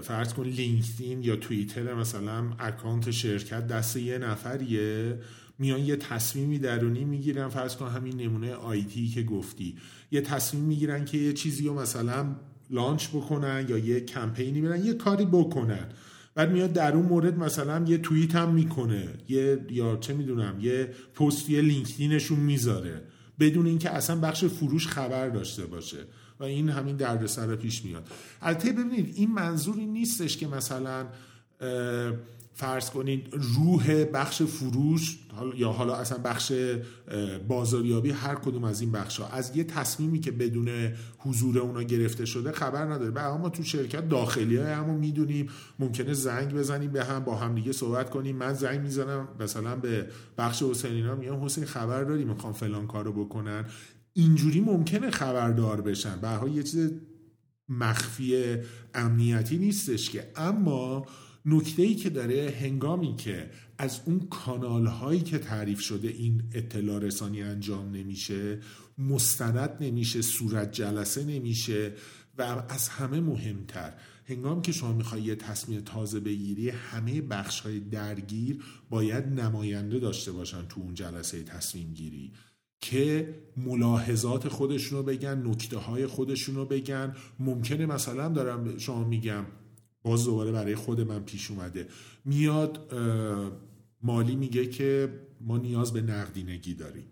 فرض 0.01 0.33
کن 0.33 0.43
لینکدین 0.43 1.23
یا 1.23 1.35
توییتر 1.35 1.93
مثلا 1.93 2.53
اکانت 2.59 3.11
شرکت 3.11 3.67
دست 3.67 3.97
یه 3.97 4.17
نفریه. 4.17 5.19
میان 5.59 5.79
یه 5.79 5.95
تصمیمی 5.95 6.59
درونی 6.59 7.05
می‌گیرن. 7.05 7.49
فرض 7.49 7.75
کن 7.75 7.87
همین 7.87 8.21
نمونه 8.21 8.53
آیتی 8.53 9.07
که 9.07 9.23
گفتی. 9.23 9.75
یه 10.11 10.21
تصمیم 10.21 10.63
می‌گیرن 10.63 11.05
که 11.05 11.17
یه 11.17 11.33
چیزی 11.33 11.67
رو 11.67 11.79
مثلا 11.79 12.35
لانچ 12.69 13.07
بکنن 13.07 13.65
یا 13.69 13.77
یه 13.77 13.99
کمپینی 13.99 14.61
برن 14.61 14.85
یه 14.85 14.93
کاری 14.93 15.25
بکنن. 15.25 15.89
بعد 16.35 16.51
میاد 16.51 16.73
در 16.73 16.93
اون 16.93 17.05
مورد 17.05 17.37
مثلا 17.37 17.85
یه 17.87 17.97
توییت 17.97 18.35
هم 18.35 18.53
می‌کنه. 18.53 19.07
یه 19.29 19.65
یا 19.69 19.97
چه 19.97 20.13
می‌دونم 20.13 20.59
یه 20.61 20.89
پست 21.15 21.49
یه 21.49 21.61
لینکدینشون 21.61 22.39
می‌ذاره. 22.39 23.01
بدون 23.39 23.65
اینکه 23.65 23.89
اصلا 23.89 24.15
بخش 24.15 24.45
فروش 24.45 24.87
خبر 24.87 25.29
داشته 25.29 25.65
باشه. 25.65 25.97
و 26.39 26.43
این 26.43 26.69
همین 26.69 26.95
دردسر 26.95 27.55
پیش 27.55 27.85
میاد. 27.85 28.07
البته 28.41 28.71
ببینید 28.71 29.13
این 29.15 29.31
منظوری 29.31 29.85
نیستش 29.85 30.37
که 30.37 30.47
مثلا 30.47 31.07
فرض 32.55 32.89
کنید 32.89 33.27
روح 33.31 34.03
بخش 34.03 34.41
فروش 34.41 35.19
یا 35.55 35.71
حالا 35.71 35.95
اصلا 35.95 36.17
بخش 36.17 36.53
بازاریابی 37.47 38.11
هر 38.11 38.35
کدوم 38.35 38.63
از 38.63 38.81
این 38.81 38.91
بخش 38.91 39.19
ها 39.19 39.27
از 39.27 39.57
یه 39.57 39.63
تصمیمی 39.63 40.19
که 40.19 40.31
بدون 40.31 40.69
حضور 41.17 41.59
اونا 41.59 41.83
گرفته 41.83 42.25
شده 42.25 42.51
خبر 42.51 42.85
نداره. 42.85 43.11
به 43.11 43.27
ما 43.27 43.49
تو 43.49 43.63
شرکت 43.63 44.09
داخلی 44.09 44.57
های 44.57 44.71
همون 44.71 44.95
می‌دونیم. 44.95 45.49
ممکنه 45.79 46.13
زنگ 46.13 46.53
بزنیم 46.53 46.91
به 46.91 47.05
هم 47.05 47.19
با 47.19 47.35
هم 47.35 47.55
دیگه 47.55 47.71
صحبت 47.71 48.09
کنیم. 48.09 48.35
من 48.35 48.53
زنگ 48.53 48.81
می‌زنم 48.81 49.27
مثلا 49.39 49.75
به 49.75 50.07
بخش 50.37 50.63
حسینینا 50.63 51.15
میگم 51.15 51.45
حسین 51.45 51.65
خبر 51.65 52.03
داری؟ 52.03 52.25
می‌خوام 52.25 52.53
فلان 52.53 52.87
کارو 52.87 53.25
بکنن. 53.25 53.65
اینجوری 54.13 54.61
ممکنه 54.61 55.11
خبردار 55.11 55.81
بشن. 55.81 56.15
به 56.21 56.51
یه 56.51 56.63
چیز 56.63 56.91
مخفی 57.69 58.57
امنیتی 58.93 59.57
نیستش 59.57 60.09
که. 60.09 60.31
اما 60.35 61.05
نکته 61.45 61.83
ای 61.83 61.95
که 61.95 62.09
داره 62.09 62.55
هنگامی 62.61 63.15
که 63.15 63.49
از 63.77 64.01
اون 64.05 64.19
کانال 64.19 64.87
هایی 64.87 65.21
که 65.21 65.37
تعریف 65.39 65.79
شده 65.79 66.07
این 66.07 66.43
اطلاع 66.51 66.99
رسانی 66.99 67.43
انجام 67.43 67.91
نمیشه 67.91 68.59
مستند 68.97 69.77
نمیشه 69.79 70.21
صورت 70.21 70.71
جلسه 70.71 71.23
نمیشه 71.23 71.91
و 72.37 72.63
از 72.69 72.87
همه 72.89 73.19
مهمتر 73.19 73.93
هنگامی 74.25 74.61
که 74.61 74.71
شما 74.71 74.93
می‌خوای 74.93 75.21
یه 75.21 75.35
تصمیم 75.35 75.81
تازه 75.81 76.19
بگیری 76.19 76.69
همه 76.69 77.21
بخش 77.21 77.59
های 77.59 77.79
درگیر 77.79 78.63
باید 78.89 79.27
نماینده 79.27 79.99
داشته 79.99 80.31
باشن 80.31 80.67
تو 80.69 80.81
اون 80.81 80.93
جلسه 80.93 81.43
تصمیم 81.43 81.93
گیری 81.93 82.31
که 82.81 83.35
ملاحظات 83.57 84.47
خودشونو 84.47 85.03
بگن 85.03 85.47
نکته 85.47 85.77
های 85.77 86.07
خودشونو 86.07 86.65
بگن. 86.65 87.15
ممکنه 87.39 87.85
مثلا 87.85 88.29
دارم 88.29 88.77
شما 88.77 89.03
میگم 89.03 89.45
باز 90.03 90.25
دوباره 90.25 90.51
برای 90.51 90.75
خود 90.75 91.01
من 91.01 91.23
پیش 91.23 91.51
اومده. 91.51 91.87
میاد 92.25 92.93
مالی 94.01 94.35
میگه 94.35 94.65
که 94.65 95.19
ما 95.41 95.57
نیاز 95.57 95.93
به 95.93 96.01
نقدینگی 96.01 96.73
داریم. 96.73 97.05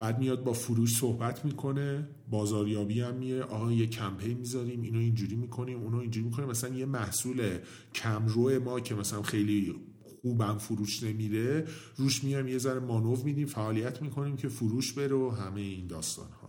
بعد 0.00 0.18
میاد 0.18 0.44
با 0.44 0.52
فروش 0.52 0.96
صحبت 0.96 1.44
می‌کنه 1.44 2.08
بازاریابی 2.30 3.00
هم 3.00 3.14
میه 3.14 3.42
آها 3.42 3.72
یه 3.72 3.86
کمپین 3.86 4.38
می‌ذاریم 4.38 4.82
اینو 4.82 4.98
اینجوری 4.98 5.36
می‌کنیم 5.36 5.80
اونو 5.82 5.98
اینجوری 5.98 6.26
می‌کنیم. 6.26 6.48
مثلا 6.48 6.74
یه 6.74 6.86
محصول 6.86 7.58
کمرو 7.94 8.60
ما 8.64 8.80
که 8.80 8.94
مثلا 8.94 9.22
خیلی 9.22 9.74
خوبم 10.22 10.58
فروش 10.58 11.02
نمیره 11.02 11.66
روش 11.96 12.24
میایم 12.24 12.48
یه 12.48 12.58
ذره 12.58 12.80
مانو 12.80 13.16
میدیم 13.24 13.46
فعالیت 13.46 14.02
می‌کنیم 14.02 14.36
که 14.36 14.48
فروش 14.48 14.92
بره 14.92 15.16
و 15.16 15.30
همه 15.30 15.60
این 15.60 15.86
داستان 15.86 16.30
ها 16.30 16.41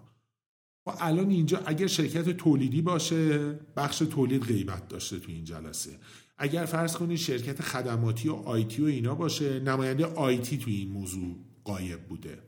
و 0.88 0.92
الان 1.00 1.30
اینجا 1.30 1.62
اگر 1.66 1.88
شرکت 1.88 2.30
تولیدی 2.30 2.82
باشه 2.82 3.54
بخش 3.78 3.98
تولید 3.98 4.44
غیبت 4.44 4.88
داشته 4.88 5.20
تو 5.20 5.32
این 5.32 5.44
جلسه. 5.44 5.92
اگر 6.38 6.66
فرض 6.66 6.94
کنید 6.98 7.18
شرکت 7.18 7.62
خدماتی 7.62 8.30
و 8.30 8.34
آیتی 8.34 8.82
و 8.82 8.86
اینا 8.86 9.16
باشه 9.16 9.60
نماینده 9.60 10.06
آیتی 10.06 10.58
تو 10.58 10.70
این 10.70 10.92
موضوع 10.92 11.36
قایب 11.64 12.00
بوده. 12.00 12.40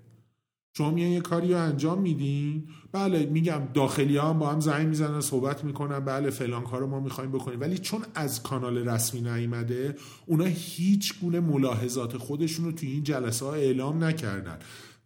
شما 0.78 0.92
میان 0.92 1.12
یه 1.12 1.22
کاری 1.22 1.54
رو 1.54 1.60
انجام 1.60 2.02
میدین 2.02 2.68
بله 2.92 3.26
میگم 3.26 3.62
داخلی 3.74 4.18
هم 4.18 4.40
با 4.40 4.52
هم 4.52 4.60
زنگ 4.60 4.88
می‌زنن 4.88 5.22
صحبت 5.22 5.64
می‌کنن 5.64 6.00
بله 6.00 6.30
فلان 6.30 6.64
کار 6.64 6.80
رو 6.80 6.88
ما 6.88 7.00
می‌خوایم 7.00 7.32
بکنیم. 7.32 7.62
ولی 7.62 7.78
چون 7.78 8.02
از 8.16 8.44
کانال 8.44 8.90
رسمی 8.90 9.22
نیامده 9.22 9.96
اونا 10.26 10.46
هیچ 10.46 11.20
گونه 11.20 11.40
ملاحظات 11.40 12.18
خودشون 12.18 12.66
رو 12.66 12.72
توی 12.72 12.92
این 12.92 13.04
جلسه 13.04 13.46
ها 13.46 13.54
اعلام 13.54 14.04
نکردن. 14.04 14.60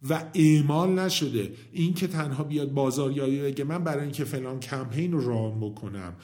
و 0.08 0.24
اعمال 0.34 0.98
نشده. 0.98 1.52
این 1.72 1.94
که 1.94 2.06
تنها 2.06 2.44
بیاد 2.44 2.72
بازاریابی 2.72 3.40
بگه 3.40 3.64
من 3.64 3.84
برای 3.84 4.02
اینکه 4.02 4.24
فلان 4.24 4.60
کمپین 4.60 5.12
رو 5.12 5.28
رام 5.28 5.60
بکنم. 5.60 6.16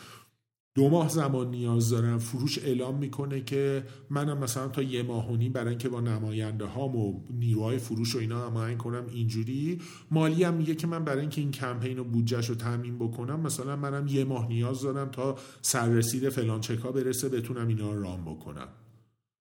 دو 0.74 0.88
ماه 0.88 1.08
زمان 1.08 1.50
نیاز 1.50 1.90
دارم. 1.90 2.18
فروش 2.18 2.58
اعلام 2.58 2.98
می‌کنه 2.98 3.40
که 3.40 3.84
منم 4.10 4.38
مثلا 4.38 4.68
تا 4.68 4.82
یه 4.82 5.02
ماهونی 5.02 5.48
برای 5.48 5.68
اینکه 5.68 5.88
با 5.88 6.00
نماینده 6.00 6.64
هام 6.64 6.96
و 6.96 7.20
نیروهای 7.30 7.78
فروش 7.78 8.14
و 8.14 8.18
اینا 8.18 8.46
هماهنگ 8.46 8.78
کنم 8.78 9.06
اینجوری. 9.12 9.80
مالی 10.10 10.44
هم 10.44 10.54
میگه 10.54 10.74
که 10.74 10.86
من 10.86 11.04
برای 11.04 11.20
اینکه 11.20 11.40
این 11.40 11.50
کمپین 11.50 11.98
و 11.98 12.04
بودجهش 12.04 12.48
رو 12.48 12.54
تعمین 12.54 12.98
بکنم 12.98 13.40
مثلا 13.40 13.76
منم 13.76 14.06
یه 14.06 14.24
ماه 14.24 14.48
نیاز 14.48 14.82
دارم 14.82 15.08
تا 15.08 15.36
سررسید 15.62 16.28
فلان 16.28 16.60
چکا 16.60 16.92
برسه 16.92 17.28
بتونم 17.28 17.68
اینا 17.68 17.92
رو 17.92 18.02
رام 18.02 18.24
بکنم. 18.24 18.68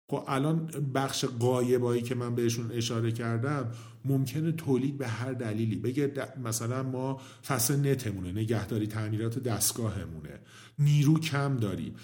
خب 0.09 0.25
الان 0.29 0.66
بخش 0.95 1.25
غایبایی 1.25 2.03
که 2.03 2.14
من 2.14 2.35
بهشون 2.35 2.73
اشاره 2.73 3.12
کردم 3.12 3.71
ممکنه 4.05 4.53
تولید 4.53 4.99
به 4.99 5.09
هر 5.09 5.33
دلیلی. 5.33 5.77
بگه 5.77 6.12
مثلا 6.45 6.83
ما 6.83 7.21
فصل 7.47 7.90
نت‌مونه 7.90 8.33
نگهداری 8.33 8.87
تعمیرات 8.87 9.38
دستگاهمونه. 9.38 10.40
نیرو 10.79 11.21
کم 11.21 11.57
داریم. 11.57 11.95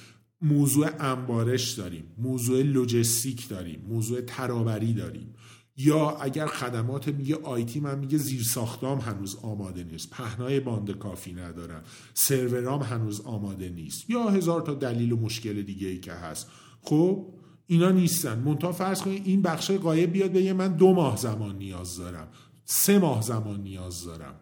موضوع 0.40 0.88
انبارش 1.00 1.72
داریم. 1.72 2.04
موضوع 2.18 2.62
لجستیک 2.62 3.48
داریم. 3.48 3.84
موضوع 3.88 4.20
ترابری 4.20 4.92
داریم. 4.92 5.34
یا 5.76 6.10
اگر 6.10 6.46
خدمات 6.46 7.08
میگه 7.08 7.36
IT 7.36 7.80
من 7.80 7.98
میگه 7.98 8.18
زیر 8.18 8.42
ساختام 8.42 8.98
هنوز 8.98 9.36
آماده 9.42 9.84
نیست. 9.84 10.10
پهنای 10.10 10.60
باند 10.60 10.90
کافی 10.90 11.32
ندارم 11.32 11.82
سرورام 12.14 12.82
هنوز 12.82 13.20
آماده 13.20 13.68
نیست. 13.68 14.10
یا 14.10 14.28
هزار 14.28 14.60
تا 14.60 14.74
دلیل 14.74 15.12
و 15.12 15.16
مشکل 15.16 15.62
دیگه 15.62 15.88
ای 15.88 16.00
که 16.00 16.12
هست. 16.12 16.50
خب 16.82 17.41
اینا 17.72 17.90
نیستن. 17.90 18.38
منتها 18.38 18.72
فرض 18.72 19.02
کنید 19.02 19.26
این 19.26 19.42
بخش 19.42 19.70
قایب 19.70 20.12
بیاد 20.12 20.32
بگه 20.32 20.52
من 20.52 20.76
دو 20.76 20.92
ماه 20.92 21.16
زمان 21.16 21.58
نیاز 21.58 21.96
دارم. 21.96 22.28
سه 22.64 22.98
ماه 22.98 23.22
زمان 23.22 23.60
نیاز 23.60 24.04
دارم. 24.04 24.34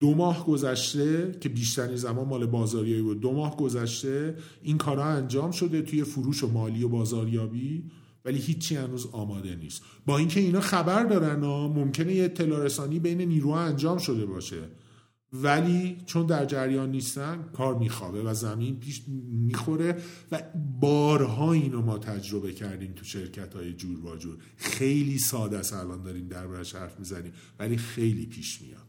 دو 0.00 0.14
ماه 0.14 0.46
گذشته 0.46 1.38
که 1.40 1.48
بیشترین 1.48 1.96
زمان 1.96 2.28
مال 2.28 2.46
بازاریابی 2.46 3.02
بود. 3.02 3.20
دو 3.20 3.32
ماه 3.32 3.56
گذشته 3.56 4.36
این 4.62 4.78
کارها 4.78 5.04
انجام 5.04 5.50
شده 5.50 5.82
توی 5.82 6.04
فروش 6.04 6.44
و 6.44 6.48
مالی 6.48 6.82
و 6.82 6.88
بازاریابی 6.88 7.90
ولی 8.24 8.38
هیچی 8.38 8.76
هنوز 8.76 9.06
آماده 9.12 9.56
نیست. 9.56 9.82
با 10.06 10.18
اینکه 10.18 10.40
اینا 10.40 10.60
خبر 10.60 11.04
دارن 11.04 11.44
ها 11.44 11.68
ممکنه 11.68 12.14
یه 12.14 12.24
اطلاع 12.24 12.64
رسانی 12.64 12.98
بین 12.98 13.20
نیروها 13.20 13.60
انجام 13.60 13.98
شده 13.98 14.26
باشه. 14.26 14.68
ولی 15.32 15.96
چون 16.06 16.26
در 16.26 16.44
جریان 16.44 16.90
نیستن 16.90 17.44
کار 17.56 17.74
میخوابه 17.74 18.22
و 18.22 18.34
زمین 18.34 18.80
پیش 18.80 19.02
می‌خوره 19.46 19.96
و 20.32 20.42
بارها 20.80 21.52
اینو 21.52 21.82
ما 21.82 21.98
تجربه 21.98 22.52
کردیم 22.52 22.92
تو 22.92 23.04
شرکت 23.04 23.54
های 23.54 23.72
جور 23.72 24.00
با 24.00 24.16
جور 24.16 24.36
خیلی 24.56 25.18
ساده 25.18 25.58
است 25.58 25.72
الان 25.72 26.02
داریم 26.02 26.28
دربارش 26.28 26.74
حرف 26.74 26.98
می‌زنیم 26.98 27.32
ولی 27.58 27.76
خیلی 27.76 28.26
پیش 28.26 28.62
میاد 28.62 28.88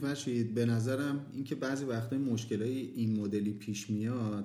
فرشید 0.00 0.54
به 0.54 0.66
نظرم 0.66 1.26
اینکه 1.34 1.54
بعضی 1.54 1.84
وقتا 1.84 2.16
مشکلای 2.16 2.90
این 2.96 3.20
مدلی 3.20 3.52
پیش 3.52 3.90
میاد 3.90 4.44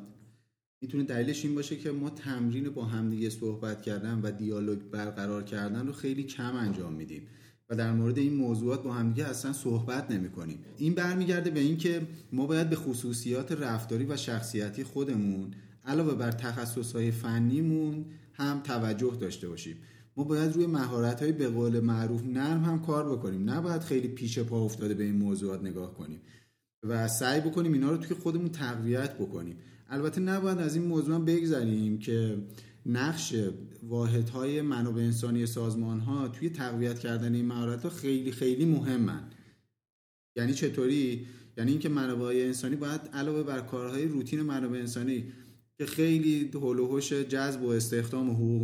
می‌تونه 0.82 1.04
دلیلش 1.04 1.46
این 1.46 1.56
باشه 1.56 1.76
که 1.76 1.92
ما 1.92 2.10
تمرین 2.10 2.70
با 2.70 2.86
همدیگه 2.86 3.30
صحبت 3.30 3.82
کردن 3.82 4.20
و 4.24 4.32
دیالوگ 4.32 4.80
برقرار 4.92 5.44
کردن 5.44 5.88
رو 5.88 5.94
خیلی 5.94 6.24
کم 6.24 6.56
انجام 6.56 6.94
میدیم 6.94 7.28
و 7.70 7.76
در 7.76 7.94
مورد 7.94 8.18
این 8.18 8.34
موضوعات 8.34 8.84
با 8.84 8.94
همدیگه 8.94 9.28
اصلا 9.28 9.54
صحبت 9.54 10.12
نمی 10.12 10.30
کنیم 10.30 10.60
این 10.78 10.94
برمیگرده 10.94 11.50
به 11.50 11.60
اینکه 11.60 12.02
ما 12.32 12.46
باید 12.46 12.70
به 12.70 12.76
خصوصیات 12.76 13.52
رفتاری 13.52 14.06
و 14.06 14.18
شخصیتی 14.18 14.84
خودمون 14.84 15.52
علاوه 15.86 16.14
بر 16.14 16.32
تخصصهای 16.32 17.12
فنیمون 17.12 18.06
هم 18.34 18.60
توجه 18.64 19.18
داشته 19.22 19.50
باشیم. 19.50 19.78
ما 20.18 20.24
باید 20.24 20.54
روی 20.54 20.66
مهارت 20.66 21.22
های 21.22 21.32
به 21.32 21.48
قول 21.48 21.80
معروف 21.80 22.24
نرم 22.26 22.64
هم 22.64 22.82
کار 22.82 23.18
بکنیم. 23.18 23.50
نباید 23.50 23.82
خیلی 23.82 24.08
پیش 24.08 24.40
پا 24.40 24.66
افتاده 24.66 24.94
به 24.94 25.04
این 25.04 25.16
موضوعات 25.16 25.64
نگاه 25.64 25.94
کنیم 25.94 26.22
و 26.84 27.08
سعی 27.08 27.42
بکنیم 27.42 27.74
اینا 27.74 27.92
رو 27.92 27.98
توی 27.98 28.18
خودمون 28.18 28.50
تقویت 28.50 29.16
بکنیم. 29.16 29.58
البته 29.90 30.22
نباید 30.22 30.58
از 30.58 30.76
این 30.76 30.86
موضوع 30.86 31.16
هم 31.16 31.26
بگذریم 31.26 32.00
که 32.00 32.38
نقش 32.86 33.36
واحدهای 33.88 34.62
منابع 34.62 35.02
انسانی 35.02 35.46
سازمان 35.46 36.00
ها 36.00 36.28
توی 36.28 36.50
تقویت 36.50 37.00
کردن 37.00 37.36
این 37.36 37.46
مهارت 37.46 37.84
ها 37.84 37.90
خیلی 37.90 38.32
خیلی 38.32 38.66
مهمن. 38.66 39.30
یعنی 40.36 40.54
چطوری؟ 40.54 41.26
یعنی 41.58 41.72
اینکه 41.72 41.90
منابع 41.90 42.26
انسانی 42.26 42.76
باید 42.76 43.02
علاوه 43.14 43.44
بر 43.44 43.62
کارهای 43.62 44.06
روتین 44.06 44.42
منابع 44.42 44.80
انسانی 44.80 45.24
که 45.78 45.86
خیلی 45.86 46.50
هول 46.54 46.80
و 46.80 47.00
جذب 47.00 47.64
و 47.64 47.70
استخدام 47.70 48.30
و 48.30 48.34
حقوق 48.34 48.62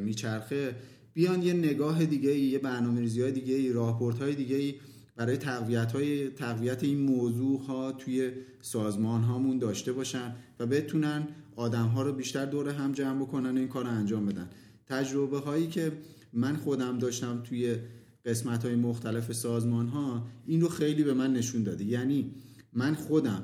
میچرخه 0.00 0.76
بیان 1.14 1.42
یه 1.42 1.52
نگاه 1.52 2.04
دیگه 2.04 2.30
ای 2.30 2.40
یه 2.40 2.58
برنامه‌ریزی 2.58 3.22
های 3.22 3.32
دیگه 3.32 3.54
ای 3.54 3.72
راهبرد 3.72 4.18
های 4.18 4.34
دیگه 4.34 4.56
ای 4.56 4.74
برای 5.18 5.36
تقویت 5.36 5.92
های 5.92 6.30
تقویت 6.30 6.84
این 6.84 7.00
موضوع 7.00 7.60
ها 7.66 7.92
توی 7.92 8.32
سازمان 8.60 9.22
هامون 9.22 9.58
داشته 9.58 9.92
باشن 9.92 10.34
و 10.58 10.66
بتونن 10.66 11.28
آدم 11.56 11.86
ها 11.86 12.02
رو 12.02 12.12
بیشتر 12.12 12.46
دور 12.46 12.68
هم 12.68 12.92
جمع 12.92 13.22
بکنن 13.22 13.54
و 13.54 13.58
این 13.58 13.68
کار 13.68 13.84
رو 13.84 13.90
انجام 13.90 14.26
بدن. 14.26 14.50
تجربه 14.86 15.38
هایی 15.38 15.66
که 15.66 15.92
من 16.32 16.56
خودم 16.56 16.98
داشتم 16.98 17.40
توی 17.44 17.76
قسمت 18.24 18.64
های 18.64 18.74
مختلف 18.74 19.32
سازمان 19.32 19.88
ها 19.88 20.26
این 20.46 20.60
رو 20.60 20.68
خیلی 20.68 21.04
به 21.04 21.14
من 21.14 21.32
نشون 21.32 21.62
داده. 21.62 21.84
یعنی 21.84 22.34
من 22.72 22.94
خودم 22.94 23.42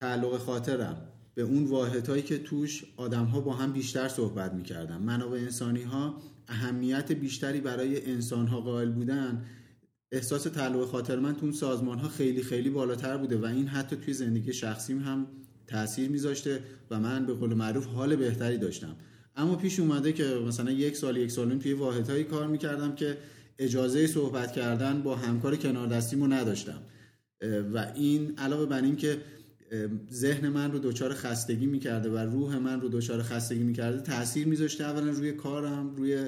تعلق 0.00 0.36
خاطرم 0.36 0.96
به 1.34 1.42
اون 1.42 1.64
واحدهایی 1.64 2.22
که 2.22 2.38
توش 2.38 2.84
آدم 2.96 3.24
ها 3.24 3.40
با 3.40 3.52
هم 3.52 3.72
بیشتر 3.72 4.08
صحبت 4.08 4.52
می‌کردن. 4.52 4.96
منابع 4.96 5.38
انسانی 5.38 5.82
ها 5.82 6.14
اهمیت 6.48 7.12
بیشتری 7.12 7.60
برای 7.60 8.10
انسان 8.10 8.46
ها 8.46 8.60
قائل 8.60 8.90
بودن 8.90 9.44
احساس 10.14 10.42
تعلق 10.42 10.84
خاطر 10.84 11.18
من 11.18 11.34
تو 11.34 11.40
اون 11.42 11.52
سازمان 11.52 11.98
ها 11.98 12.08
خیلی 12.08 12.42
خیلی 12.42 12.70
بالاتر 12.70 13.16
بوده 13.16 13.36
و 13.36 13.44
این 13.44 13.66
حتی 13.66 13.96
توی 13.96 14.14
زندگی 14.14 14.52
شخصیم 14.52 14.98
هم 14.98 15.26
تاثیر 15.66 16.08
میذاشته 16.08 16.60
و 16.90 17.00
من 17.00 17.26
به 17.26 17.34
قول 17.34 17.54
معروف 17.54 17.86
حال 17.86 18.16
بهتری 18.16 18.58
داشتم. 18.58 18.96
اما 19.36 19.56
پیش 19.56 19.80
اومده 19.80 20.12
که 20.12 20.24
مثلا 20.24 20.70
یک 20.70 20.96
سال 20.96 21.16
یک 21.16 21.30
سالون 21.30 21.58
توی 21.58 21.72
واحدهایی 21.72 22.24
کار 22.24 22.46
می‌کردم 22.46 22.94
که 22.94 23.16
اجازه 23.58 24.06
صحبت 24.06 24.52
کردن 24.52 25.02
با 25.02 25.16
همکار 25.16 25.56
کنار 25.56 25.86
دستیمو 25.86 26.26
نداشتم. 26.26 26.82
و 27.74 27.92
این 27.94 28.38
علاوه 28.38 28.66
بر 28.66 28.82
این 28.82 28.96
که 28.96 29.18
ذهن 30.12 30.48
من 30.48 30.72
رو 30.72 30.78
دچار 30.78 31.14
خستگی 31.14 31.66
می‌کرده 31.66 32.10
و 32.10 32.18
روح 32.18 32.58
من 32.58 32.80
رو 32.80 32.88
دچار 32.88 33.22
خستگی 33.22 33.62
می‌کرده 33.62 34.00
تاثیر 34.00 34.46
میذاشته 34.46 34.84
اولا 34.84 35.10
روی 35.10 35.32
کارم 35.32 35.96
روی 35.96 36.26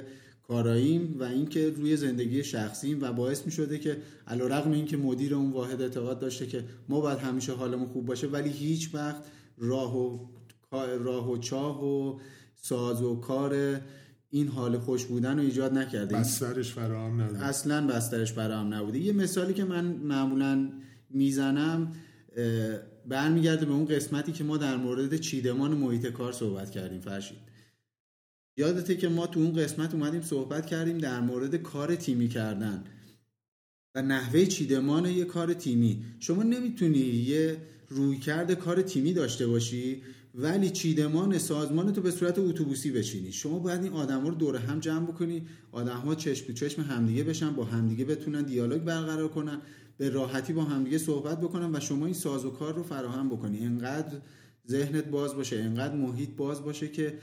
کاراییم 0.49 1.17
و 1.19 1.23
اینکه 1.23 1.71
روی 1.71 1.97
زندگی 1.97 2.45
شخصیم 2.45 3.03
و 3.03 3.13
باعث 3.13 3.47
می‌شده 3.47 3.79
که 3.79 3.97
علیرغم 4.27 4.73
اینکه 4.73 4.97
مدیر 4.97 5.35
اون 5.35 5.51
واحد 5.51 5.83
اعتقاد 5.83 6.19
داشته 6.19 6.47
که 6.47 6.65
ما 6.89 7.01
باید 7.01 7.19
همیشه 7.19 7.53
حالمون 7.53 7.89
خوب 7.89 8.07
باشه 8.07 8.27
ولی 8.27 8.51
هیچ 8.51 8.95
وقت 8.95 9.23
راه 9.59 9.97
و 9.97 10.19
راه 10.99 11.31
و 11.31 11.39
چاه 11.39 11.85
و 11.85 12.19
ساز 12.55 13.03
و 13.03 13.21
کار 13.21 13.81
این 14.31 14.49
حال 14.49 14.79
خوش 14.79 15.05
بودن 15.05 15.39
رو 15.39 15.43
ایجاد 15.43 15.79
نکرده. 15.79 16.17
بسترش 16.17 16.73
فراهم 16.73 17.21
نبوده 17.21 17.45
اصلا 17.45 17.87
بسترش 17.87 18.33
فراهم 18.33 18.75
نبوده. 18.75 18.99
یه 18.99 19.13
مثالی 19.13 19.55
که 19.55 19.65
من 19.65 19.85
معمولا 19.85 20.69
می‌زنم 21.11 21.93
برمیگرده 23.09 23.67
به 23.67 23.73
اون 23.73 23.85
قسمتی 23.85 24.33
که 24.33 24.45
ما 24.45 24.57
در 24.57 24.77
مورد 24.77 25.17
چیدمان 25.17 25.71
محیط 25.71 26.07
کار 26.07 26.33
صحبت 26.33 26.71
کردیم 26.71 27.01
فرشید. 27.01 27.39
یادته 28.57 28.97
که 28.97 29.09
ما 29.09 29.27
تو 29.27 29.41
اون 29.41 29.53
قسمت 29.53 29.95
اومدیم 29.95 30.23
صحبت 30.23 30.67
کردیم 30.67 30.99
در 30.99 31.21
مورد 31.21 31.57
کار 31.57 31.97
تیمی 31.97 32.29
کردن. 32.29 32.85
و 33.95 34.03
نحوه 34.03 34.45
چیدمان 34.45 35.07
یه 35.07 35.25
کار 35.25 35.55
تیمی. 35.55 36.05
شما 36.21 36.43
نمی‌تونی 36.43 36.99
یه 36.99 37.57
رویکرد 37.89 38.55
کار 38.55 38.83
تیمی 38.83 39.13
داشته 39.13 39.47
باشی 39.47 40.03
ولی 40.35 40.71
چیدمان 40.71 41.39
سازمان 41.39 41.93
تو 41.93 42.01
به 42.01 42.11
صورت 42.11 42.39
اتوبوسی 42.39 42.91
بچینی. 42.91 43.33
شما 43.33 43.59
باید 43.59 43.83
این 43.83 43.93
آدم 43.93 44.27
رو 44.27 44.35
دور 44.35 44.57
هم 44.57 44.81
جمع 44.81 45.07
بکنی 45.07 45.47
آدم 45.73 45.97
ها 45.97 46.15
چشم 46.15 46.53
چشم 46.53 46.83
همدیگه 46.83 47.25
بشن 47.25 47.51
با 47.51 47.65
همدیگه 47.65 48.05
بتونن 48.05 48.43
دیالوگ 48.43 48.83
برقرار 48.83 49.29
کنن 49.29 49.61
به 49.99 50.11
راحتی 50.11 50.53
با 50.53 50.65
همدیگه 50.65 50.99
صحبت 50.99 51.41
بکنن 51.41 51.77
و 51.77 51.81
شما 51.81 52.05
این 52.05 52.15
ساز 52.15 52.45
و 52.45 52.51
کار 52.51 52.75
رو 52.75 52.83
فراهم 52.83 53.29
بکنی. 53.29 53.67
انقدر 53.67 54.19
ذهنت 54.69 55.05
باز 55.05 55.35
باشه 55.35 55.57
انقدر 55.57 55.95
محیط 55.95 56.31
باز 56.37 56.63
باشه 56.63 56.89
که 56.89 57.19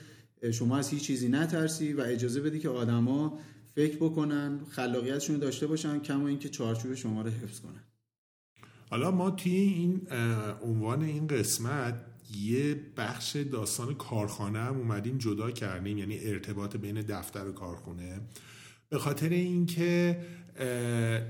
شما 0.51 0.77
از 0.77 0.89
هیچ 0.89 1.03
چیزی 1.03 1.29
نترسی 1.29 1.93
و 1.93 2.01
اجازه 2.01 2.41
بدی 2.41 2.59
که 2.59 2.69
آدما 2.69 3.39
فکر 3.75 3.95
بکنن 3.95 4.59
خلاقیتشون 4.69 5.37
داشته 5.37 5.67
باشن 5.67 5.99
کما 5.99 6.27
اینکه 6.27 6.49
چارچوب 6.49 6.93
شما 6.93 7.21
رو 7.21 7.29
حفظ 7.29 7.59
کنن. 7.59 7.83
حالا 8.89 9.11
ما 9.11 9.31
توی 9.31 9.51
این 9.51 10.07
عنوان 10.63 11.01
این 11.01 11.27
قسمت 11.27 12.05
یه 12.35 12.75
بخش 12.97 13.35
داستان 13.35 13.95
کارخانه 13.95 14.59
هم 14.59 14.77
اومدیم 14.77 15.17
جدا 15.17 15.51
کردیم 15.51 15.97
یعنی 15.97 16.19
ارتباط 16.19 16.77
بین 16.77 17.01
دفتر 17.01 17.47
و 17.47 17.51
کارخونه. 17.51 18.21
به 18.89 18.99
خاطر 18.99 19.29
اینکه 19.29 20.19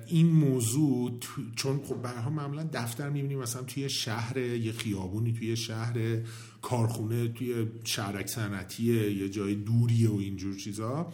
این 0.07 0.27
موضوع 0.27 1.19
چون 1.55 1.79
خب 1.83 2.01
برها 2.01 2.29
معمولا 2.29 2.69
دفتر 2.73 3.09
می‌بینیم 3.09 3.39
مثلا 3.39 3.63
توی 3.63 3.89
شهر 3.89 4.37
یه 4.37 4.71
خیابونی 4.71 5.33
توی 5.33 5.55
شهر 5.55 6.19
کارخونه 6.63 7.27
توی 7.27 7.67
شهرک 7.83 8.27
صنعتی 8.27 8.83
یه 9.11 9.29
جای 9.29 9.55
دوریه 9.55 10.09
و 10.09 10.17
اینجور 10.17 10.55
چیزا. 10.55 11.13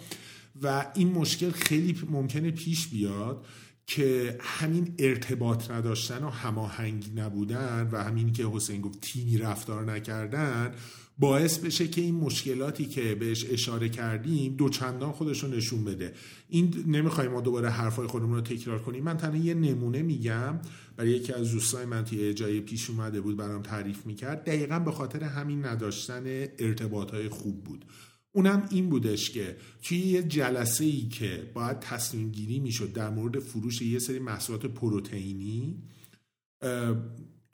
و 0.62 0.86
این 0.96 1.12
مشکل 1.12 1.52
خیلی 1.52 1.98
ممکنه 2.10 2.52
پیش 2.52 2.88
بیاد 2.88 3.46
که 3.88 4.38
همین 4.42 4.96
ارتباط 5.00 5.72
نداشتن 5.72 6.24
و 6.24 6.30
هماهنگی 6.30 7.12
نبودن 7.12 7.90
و 7.92 8.04
همین 8.04 8.34
که 8.34 8.46
حسین 8.46 8.82
گفت 8.82 9.02
تیمی 9.02 9.38
رفتار 9.38 9.94
نکردن 9.94 10.74
باعث 11.20 11.58
بشه 11.58 11.88
که 11.88 12.02
این 12.02 12.16
مشکلاتی 12.16 12.86
که 12.86 13.16
بهش 13.16 13.46
اشاره 13.50 13.90
کردیم 13.90 14.56
دوچندان 14.56 15.12
خودش 15.12 15.44
رو 15.44 15.50
نشون 15.50 15.86
بده. 15.86 16.14
این 16.50 16.84
نمی‌خوایم 16.88 17.32
ما 17.32 17.42
دوباره 17.42 17.70
حرفای 17.70 18.08
خودمون 18.08 18.36
رو 18.36 18.42
تکرار 18.42 18.82
کنیم. 18.82 19.04
من 19.04 19.18
تنها 19.18 19.38
یه 19.38 19.54
نمونه 19.54 20.02
میگم. 20.02 20.60
برای 20.98 21.12
یکی 21.12 21.34
از 21.34 21.52
دوستای 21.52 21.86
من 21.86 22.06
توی 22.06 22.34
جای 22.34 22.62
پیش 22.62 22.90
اومده 22.90 23.22
بود 23.22 23.38
برام 23.38 23.62
تعریف 23.62 24.06
می‌کرد. 24.06 24.44
دقیقا 24.46 24.80
به 24.80 24.92
خاطر 24.92 25.24
همین 25.24 25.66
نداشتن 25.66 26.24
ارتباط 26.60 27.12
های 27.12 27.30
خوب 27.30 27.64
بود. 27.64 27.86
اونم 28.32 28.68
این 28.72 28.90
بودش 28.90 29.30
که 29.30 29.56
توی 29.82 29.98
یه 29.98 30.24
جلسه 30.24 30.84
ای 30.84 31.02
که 31.02 31.52
باید 31.54 31.80
تصمیم 31.80 32.32
گیری 32.32 32.60
می‌شد 32.60 32.94
در 32.94 33.10
مورد 33.10 33.40
فروش 33.40 33.82
یه 33.82 34.00
سری 34.00 34.20
محصولات 34.20 34.66
پروتئینی 34.66 35.84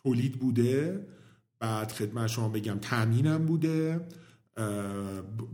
تولید 0.03 0.39
بوده. 0.39 1.07
بعد 1.59 1.91
خدمت 1.91 2.27
شما 2.27 2.49
بگم 2.49 2.77
تامینم 2.81 3.45
بوده 3.45 4.07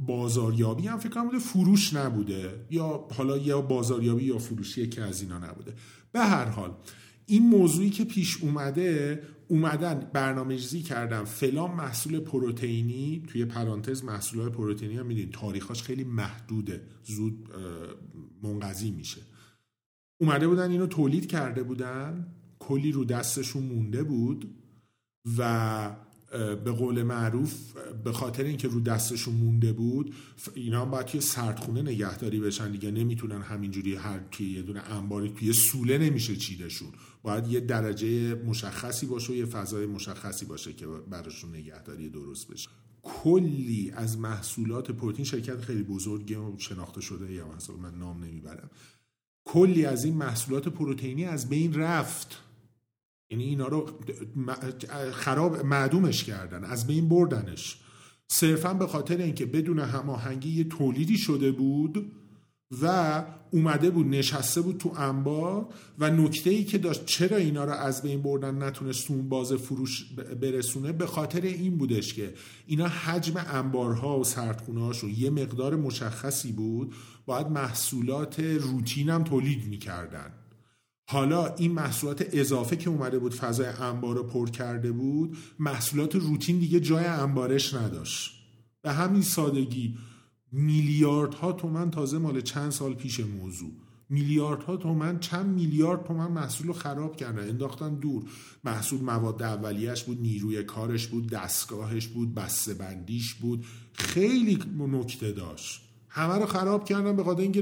بازاریابی 0.08 0.88
هم 0.88 0.98
فکر 0.98 1.24
بوده 1.24 1.40
فروش 1.40 1.94
نبوده 1.94 2.66
یا 2.70 3.08
حالا 3.18 3.38
یا 3.38 3.62
بازاریابی 3.62 4.24
یا 4.24 4.38
فروشی 4.38 4.90
که 4.90 5.02
از 5.02 5.22
اینا 5.22 5.40
نبوده. 5.40 5.74
به 6.12 6.20
هر 6.20 6.46
حال 6.46 6.74
این 7.26 7.50
موضوعی 7.50 7.90
که 7.90 8.06
پیش 8.06 8.38
اومده 8.38 9.22
اومدن 9.48 10.10
برنامه 10.14 10.58
کردن 10.58 11.24
فلان 11.24 11.72
محصول 11.72 12.20
پروتئینی 12.20 13.24
توی 13.28 13.46
پرانتز 13.46 14.04
محصول 14.04 14.50
پروتئینی 14.50 14.98
هم 14.98 15.06
میدین 15.06 15.32
تاریخاش 15.32 15.84
خیلی 15.84 16.04
محدوده 16.04 16.82
زود 17.04 17.50
منقضی 18.44 18.92
میشه. 18.92 19.22
اومده 20.18 20.48
بودن 20.48 20.72
اینو 20.72 20.88
تولید 20.88 21.28
کرده 21.28 21.64
بودن 21.64 22.28
کلی 22.60 22.92
رو 22.92 23.06
دستشون 23.06 23.64
مونده 23.64 24.04
بود. 24.04 24.61
و 25.38 25.96
به 26.66 26.72
قول 26.72 27.04
معروف 27.04 27.54
به 28.04 28.12
خاطر 28.12 28.44
اینکه 28.44 28.68
رو 28.68 28.80
دستشون 28.80 29.34
مونده 29.34 29.74
بود 29.74 30.16
اینا 30.56 30.86
باید 30.86 31.06
توی 31.06 31.22
سردخونه 31.22 31.82
نگهداری 31.82 32.40
بشن 32.40 32.72
دیگه. 32.72 32.92
نمی‌تونن 32.92 33.42
همینجوری 33.42 33.96
هر 33.96 34.20
توی 34.32 34.52
یه 34.52 34.62
دونه 34.62 34.80
انباری 34.80 35.30
توی 35.30 35.54
سوله 35.54 35.98
نمیشه 35.98 36.36
چیدشون. 36.36 36.90
باید 37.24 37.48
یه 37.48 37.60
درجه 37.60 38.36
مشخصی 38.36 39.06
باشه 39.06 39.34
و 39.34 39.36
یه 39.36 39.46
فضای 39.46 39.86
مشخصی 39.86 40.46
باشه 40.46 40.74
که 40.74 40.88
براشون 40.88 41.56
نگهداری 41.56 42.10
درست 42.10 42.48
بشه. 42.48 42.70
کلی 43.04 43.92
از 43.96 44.18
محصولات 44.18 44.92
پروتین 44.92 45.26
شرکت 45.26 45.62
خیلی 45.62 45.84
بزرگی 45.84 46.36
و 46.36 46.58
شناخته 46.58 47.02
شده 47.02 47.34
یا 47.34 47.48
مثلا 47.56 47.76
من 47.76 47.96
نام 47.96 48.24
نمی‌برم. 48.24 48.70
کلی 49.46 49.86
از 49.86 50.06
این 50.06 50.14
محصولات 50.14 50.68
پروتئینی 50.68 51.26
از 51.26 51.50
بین 51.50 51.74
رفت. 51.74 52.38
یعنی 53.32 53.44
اینا 53.44 53.67
رو 53.67 53.89
خراب 55.12 55.65
معدومش 55.65 56.24
کردن 56.24 56.63
از 56.63 56.88
بین 56.88 57.10
بردنش. 57.10 57.78
صرفا 58.28 58.74
به 58.74 58.88
خاطر 58.88 59.17
اینکه 59.17 59.46
بدون 59.46 59.80
هماهنگی 59.80 60.50
یه 60.50 60.63
تولیدی 60.63 61.17
شده 61.17 61.52
بود 61.52 62.12
و 62.82 63.24
اومده 63.52 63.89
بود 63.89 64.08
نشسته 64.08 64.62
بود 64.62 64.78
تو 64.78 64.94
انبار 64.98 65.67
و 66.00 66.10
نکته 66.10 66.50
ای 66.50 66.63
که 66.63 66.78
داشت 66.78 67.06
چرا 67.06 67.38
اینا 67.38 67.63
رو 67.63 67.72
از 67.72 68.02
بین 68.02 68.22
بردن 68.22 68.63
نتونست 68.63 69.12
اون 69.12 69.30
باز 69.30 69.54
فروش 69.54 70.13
برسونه 70.41 70.91
به 70.91 71.06
خاطر 71.06 71.41
این 71.41 71.78
بودش 71.78 72.13
که 72.13 72.34
اینا 72.67 72.88
حجم 72.88 73.34
انبارها 73.48 74.20
و 74.20 74.24
سردخونه 74.24 74.91
یه 75.17 75.30
مقدار 75.30 75.76
مشخصی 75.76 76.52
بود. 76.52 76.94
باید 77.26 77.48
محصولات 77.48 78.39
روتین 78.39 79.10
هم 79.10 79.24
تولید 79.24 79.67
می‌کردن. 79.67 80.41
حالا 81.12 81.56
این 81.56 81.71
محصولات 81.71 82.26
اضافه 82.32 82.76
که 82.76 82.89
اومده 82.89 83.19
بود 83.19 83.34
فضای 83.34 83.65
انبار 83.65 84.15
رو 84.15 84.24
پر 84.24 84.50
کرده 84.50 84.91
بود 84.91 85.38
محصولات 85.60 86.15
روتین 86.15 86.60
دیگه 86.60 86.80
جای 86.80 87.06
انبارش 87.06 87.74
نداشت. 87.74 88.32
به 88.82 88.91
همین 88.91 89.21
سادگی 89.21 89.97
میلیاردها 90.52 91.52
تومن 91.52 91.91
تازه 91.91 92.17
مال 92.17 92.41
چند 92.41 92.71
سال 92.71 92.93
پیش 92.93 93.19
موضوع. 93.19 93.71
میلیاردها 94.10 94.78
تومن 94.78 95.19
چند 95.19 95.45
میلیارد 95.45 96.06
تومن 96.06 96.32
محصول 96.32 96.67
رو 96.67 96.74
خراب 96.74 97.15
کردن 97.15 97.50
انداختن 97.50 97.95
دور. 97.95 98.24
محصول 98.63 99.02
مواد 99.02 99.43
اولیش 99.43 100.04
بود 100.04 100.21
نیروی 100.21 100.63
کارش 100.63 101.08
بود 101.08 101.30
دستگاهش 101.30 102.08
بود 102.08 102.36
بسته 102.36 102.74
بندیش 102.74 103.34
بود. 103.34 103.65
خیلی 103.93 104.60
نکته 104.78 105.32
داشت. 105.32 105.91
همه 106.13 106.34
رو 106.34 106.45
خراب 106.45 106.86
کردن 106.86 107.15
به 107.15 107.24
خاطر 107.24 107.41
اینکه 107.41 107.62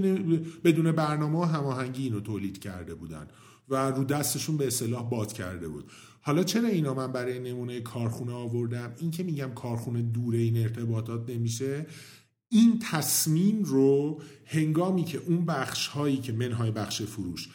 بدون 0.63 0.91
برنامه 0.91 1.39
و 1.39 1.43
هماهنگی 1.43 2.03
اینو 2.03 2.19
تولید 2.19 2.59
کرده 2.59 2.95
بودن 2.95 3.27
و 3.69 3.91
رو 3.91 4.03
دستشون 4.03 4.57
به 4.57 4.67
اصطلاح 4.67 5.09
باد 5.09 5.33
کرده 5.33 5.67
بود. 5.67 5.91
حالا 6.21 6.43
چرا 6.43 6.67
اینا 6.67 6.93
من 6.93 7.11
برای 7.11 7.39
نمونه 7.39 7.81
کارخونه 7.81 8.31
آوردم؟ 8.31 8.93
این 8.99 9.11
که 9.11 9.23
میگم 9.23 9.51
کارخونه 9.55 10.01
دور 10.01 10.35
این 10.35 10.57
ارتباطات 10.57 11.29
نمیشه. 11.29 11.85
این 12.49 12.79
تصمیم 12.91 13.63
رو 13.63 14.21
هنگامی 14.45 15.03
که 15.03 15.17
اون 15.17 15.45
بخش 15.45 15.87
هایی 15.87 16.17
که 16.17 16.33
منهای 16.33 16.71
بخش 16.71 17.01
فروش 17.01 17.49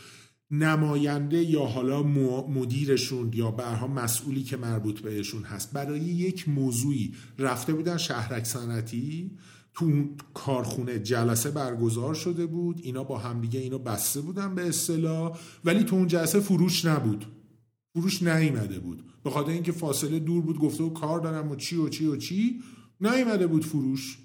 نماینده 0.50 1.42
یا 1.42 1.64
حالا 1.64 2.02
مدیرشون 2.02 3.30
یا 3.34 3.50
برها 3.50 3.86
مسئولی 3.86 4.42
که 4.42 4.56
مربوط 4.56 5.00
بهشون 5.00 5.42
هست 5.42 5.72
برای 5.72 6.00
یک 6.00 6.48
موضوعی 6.48 7.14
رفته 7.38 7.72
بودن 7.72 7.96
شهرک 7.96 8.44
صنعتی 8.44 9.30
تو 9.74 10.08
کارخونه 10.34 10.98
جلسه 10.98 11.50
برگزار 11.50 12.14
شده 12.14 12.46
بود 12.46 12.80
اینا 12.82 13.04
با 13.04 13.18
همدیگه 13.18 13.60
اینو 13.60 13.78
بسته 13.78 14.20
بودن 14.20 14.54
به 14.54 14.68
اصطلاح 14.68 15.38
ولی 15.64 15.84
تو 15.84 15.96
اون 15.96 16.06
جلسه 16.06 16.40
فروش 16.40 16.84
نبود. 16.84 17.26
فروش 17.94 18.22
نیامده 18.22 18.78
بود. 18.78 19.04
به 19.24 19.30
خاطر 19.30 19.50
اینکه 19.50 19.72
فاصله 19.72 20.18
دور 20.18 20.42
بود 20.42 20.58
گفته 20.58 20.84
و 20.84 20.90
کار 20.90 21.20
دارم 21.20 21.50
و 21.50 21.56
چی 21.56 21.76
و 21.76 21.88
چی 21.88 22.06
و 22.06 22.16
چی 22.16 22.62
نیامده 23.00 23.46
بود 23.46 23.64
فروش. 23.64 24.18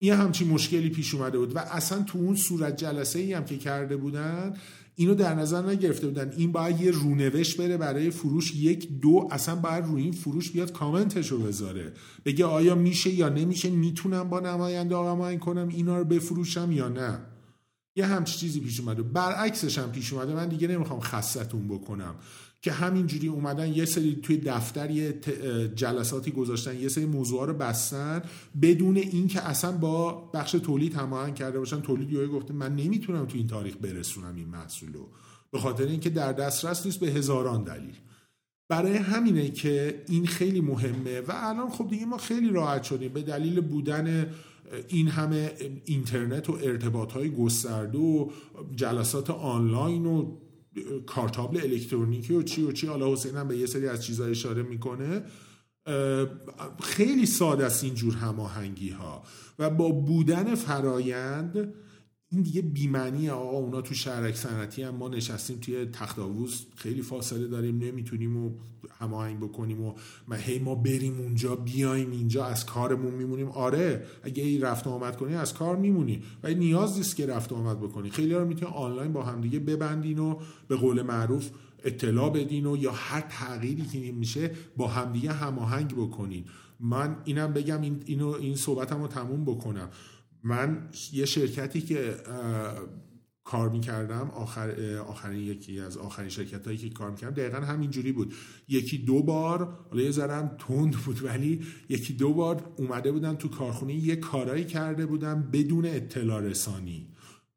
یه 0.00 0.14
همچین 0.14 0.48
مشکلی 0.48 0.90
پیش 0.90 1.14
اومده 1.14 1.38
بود 1.38 1.56
و 1.56 1.58
اصلا 1.58 2.02
تو 2.02 2.18
اون 2.18 2.36
صورت 2.36 2.76
جلسه 2.76 3.18
ای 3.18 3.32
هم 3.32 3.44
که 3.44 3.58
کرده 3.58 3.96
بودن 3.96 4.56
اینو 4.96 5.14
در 5.14 5.34
نظر 5.34 5.62
نگرفته 5.62 6.06
بودن. 6.06 6.32
این 6.36 6.52
باید 6.52 6.80
یه 6.80 6.90
رونوشت 6.90 7.56
بره 7.56 7.76
برای 7.76 8.10
فروش 8.10 8.54
یک 8.54 9.00
دو 9.00 9.28
اصلا 9.30 9.56
باید 9.56 9.84
روی 9.84 10.02
این 10.02 10.12
فروش 10.12 10.50
بیاد 10.50 10.72
کامنتش 10.72 11.28
رو 11.30 11.38
بذاره. 11.38 11.92
بگه 12.24 12.44
آیا 12.44 12.74
میشه 12.74 13.10
یا 13.10 13.28
نمیشه 13.28 13.70
می‌تونم 13.70 14.28
با 14.28 14.40
نماینده 14.40 14.94
آقا 14.94 15.36
کنم 15.36 15.68
اینا 15.68 15.98
رو 15.98 16.04
بفروشم 16.04 16.72
یا 16.72 16.88
نه. 16.88 17.18
یه 17.96 18.06
همچین 18.06 18.40
چیزی 18.40 18.60
پیش 18.60 18.80
اومده. 18.80 19.02
برعکسش 19.02 19.78
هم 19.78 19.92
پیش 19.92 20.12
اومده. 20.12 20.34
من 20.34 20.48
دیگه 20.48 20.68
نمی‌خوام 20.68 21.00
خستتون 21.00 21.68
بکنم. 21.68 22.14
که 22.64 22.72
همینجوری 22.72 23.28
اومدن 23.28 23.72
یه 23.72 23.84
سری 23.84 24.18
توی 24.22 24.36
دفتر 24.36 24.90
یه 24.90 25.20
جلساتی 25.74 26.30
گذاشتن 26.30 26.80
یه 26.80 26.88
سری 26.88 27.06
موضوع 27.06 27.46
رو 27.46 27.54
بستن 27.54 28.22
بدون 28.62 28.96
اینکه 28.96 29.40
اصلا 29.40 29.72
با 29.72 30.12
بخش 30.34 30.52
تولید 30.52 30.94
هماهنگ 30.94 31.34
کرده 31.34 31.58
باشن. 31.58 31.80
تولید 31.80 32.12
یوهی 32.12 32.28
گفته 32.28 32.54
من 32.54 32.76
نمی‌تونم 32.76 33.26
تو 33.26 33.36
این 33.36 33.46
تاریخ 33.46 33.76
برسونم 33.76 34.34
این 34.36 34.48
محصول 34.48 34.92
رو 34.92 35.08
به 35.50 35.58
خاطر 35.58 35.84
اینکه 35.84 36.10
در 36.10 36.32
دسترس 36.32 36.86
نیست 36.86 37.00
به 37.00 37.06
هزاران 37.06 37.64
دلیل. 37.64 37.94
برای 38.68 38.96
همینه 38.96 39.50
که 39.50 40.02
این 40.08 40.26
خیلی 40.26 40.60
مهمه 40.60 41.20
و 41.20 41.32
الان 41.34 41.70
خب 41.70 41.88
دیگه 41.88 42.06
ما 42.06 42.18
خیلی 42.18 42.50
راحت 42.50 42.82
شدیم. 42.82 43.12
به 43.12 43.22
دلیل 43.22 43.60
بودن 43.60 44.26
این 44.88 45.08
همه 45.08 45.52
اینترنت 45.84 46.50
و 46.50 46.58
ارتباط 46.62 47.12
های 47.12 47.30
گسترده 47.30 47.98
و 47.98 48.30
جلسات 48.76 49.30
آنلاین 49.30 50.06
و 50.06 50.36
کارتابل 51.06 51.60
الکترونیکی 51.60 52.34
و 52.34 52.42
چی 52.42 52.62
و 52.62 52.72
چی. 52.72 52.86
حالا 52.86 53.12
حسین 53.12 53.36
هم 53.36 53.48
به 53.48 53.56
یه 53.56 53.66
سری 53.66 53.88
از 53.88 54.04
چیزها 54.04 54.26
اشاره 54.26 54.62
می‌کنه. 54.62 55.22
خیلی 56.82 57.26
ساده 57.26 57.66
است 57.66 57.84
اینجور 57.84 58.14
هماهنگی 58.14 58.90
ها 58.90 59.22
و 59.58 59.70
با 59.70 59.90
بودن 59.90 60.54
فرایند 60.54 61.74
این 62.28 62.42
دیگه 62.42 62.62
بیمنی 62.62 63.30
آقا 63.30 63.56
اونا 63.58 63.80
تو 63.80 63.94
شهرک 63.94 64.36
صنعتی 64.36 64.82
هم 64.82 64.94
ما 64.94 65.08
نشستیم 65.08 65.58
توی 65.58 65.86
تخت 65.86 66.16
خیلی 66.76 67.02
فاصله 67.02 67.48
داریم 67.48 67.78
نمی‌تونیم 67.78 68.36
و 68.36 68.50
هماهنگ 68.98 69.40
بکنیم 69.40 69.82
و 69.82 69.94
ما 70.28 70.34
هی 70.34 70.58
ما 70.58 70.74
بریم 70.74 71.20
اونجا 71.20 71.56
بیایم 71.56 72.10
اینجا 72.10 72.44
از 72.44 72.66
کارمون 72.66 73.14
میمونیم. 73.14 73.48
آره 73.48 74.06
اگه 74.22 74.42
ای 74.42 74.58
رفت 74.58 74.86
آمد 74.86 75.16
کنی 75.16 75.34
از 75.34 75.54
کار 75.54 75.76
میمونی. 75.76 76.22
ولی 76.42 76.54
نیاز 76.54 76.96
نیست 76.96 77.16
که 77.16 77.26
رفت 77.26 77.52
آمد 77.52 77.80
بکنی. 77.80 78.10
خیلی 78.10 78.34
رو 78.34 78.44
می‌تونی 78.44 78.72
آنلاین 78.72 79.12
با 79.12 79.22
همدیگه 79.22 79.58
ببندین 79.58 80.18
و 80.18 80.38
به 80.68 80.76
قول 80.76 81.02
معروف 81.02 81.50
اطلاع 81.84 82.30
بدین 82.30 82.66
و 82.66 82.76
یا 82.76 82.92
هر 82.92 83.20
تغییری 83.20 83.82
که 83.82 84.12
میشه 84.12 84.50
با 84.76 84.88
همدیگه 84.88 85.32
هماهنگ 85.32 85.94
بکنین. 85.94 86.44
من 86.80 87.16
اینم 87.24 87.52
بگم 87.52 87.80
این 87.80 88.02
اینو 88.06 88.28
این 88.28 88.56
صحبتم 88.56 89.02
رو 89.02 89.08
تموم 89.08 89.44
بکنم. 89.44 89.88
من 90.44 90.88
یه 91.12 91.24
شرکتی 91.24 91.80
که 91.80 92.16
کار 93.44 93.68
می‌کردم 93.68 94.30
آخر 94.34 94.96
آخرین 94.96 95.40
یکی 95.40 95.80
از 95.80 95.96
آخرین 95.96 96.28
شرکت 96.28 96.66
هایی 96.66 96.78
که 96.78 96.90
کار 96.90 97.10
می‌کردم 97.10 97.34
دقیقا 97.34 97.56
همینجوری 97.58 98.12
بود. 98.12 98.34
یکی 98.68 98.98
دو 98.98 99.22
بار 99.22 99.78
حالا 99.90 100.02
یه 100.02 100.10
ذرم 100.10 100.56
تند 100.58 100.92
بود 100.92 101.24
ولی 101.24 101.62
یکی 101.88 102.12
دو 102.12 102.32
بار 102.32 102.72
اومده 102.76 103.12
بودم 103.12 103.34
تو 103.34 103.48
کارخونه 103.48 103.94
یه 103.94 104.16
کارایی 104.16 104.64
کرده 104.64 105.06
بودم 105.06 105.50
بدون 105.52 105.86
اطلاع 105.86 106.40
رسانی. 106.40 107.08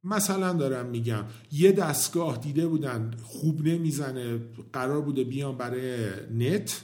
مثلا 0.03 0.53
دارم 0.53 0.85
میگم 0.85 1.25
یه 1.51 1.71
دستگاه 1.71 2.37
دیده 2.37 2.67
بودن 2.67 3.11
خوب 3.23 3.67
نمی‌زنه 3.67 4.39
قرار 4.73 5.01
بوده 5.01 5.23
بیان 5.23 5.57
برای 5.57 6.09
نت. 6.33 6.81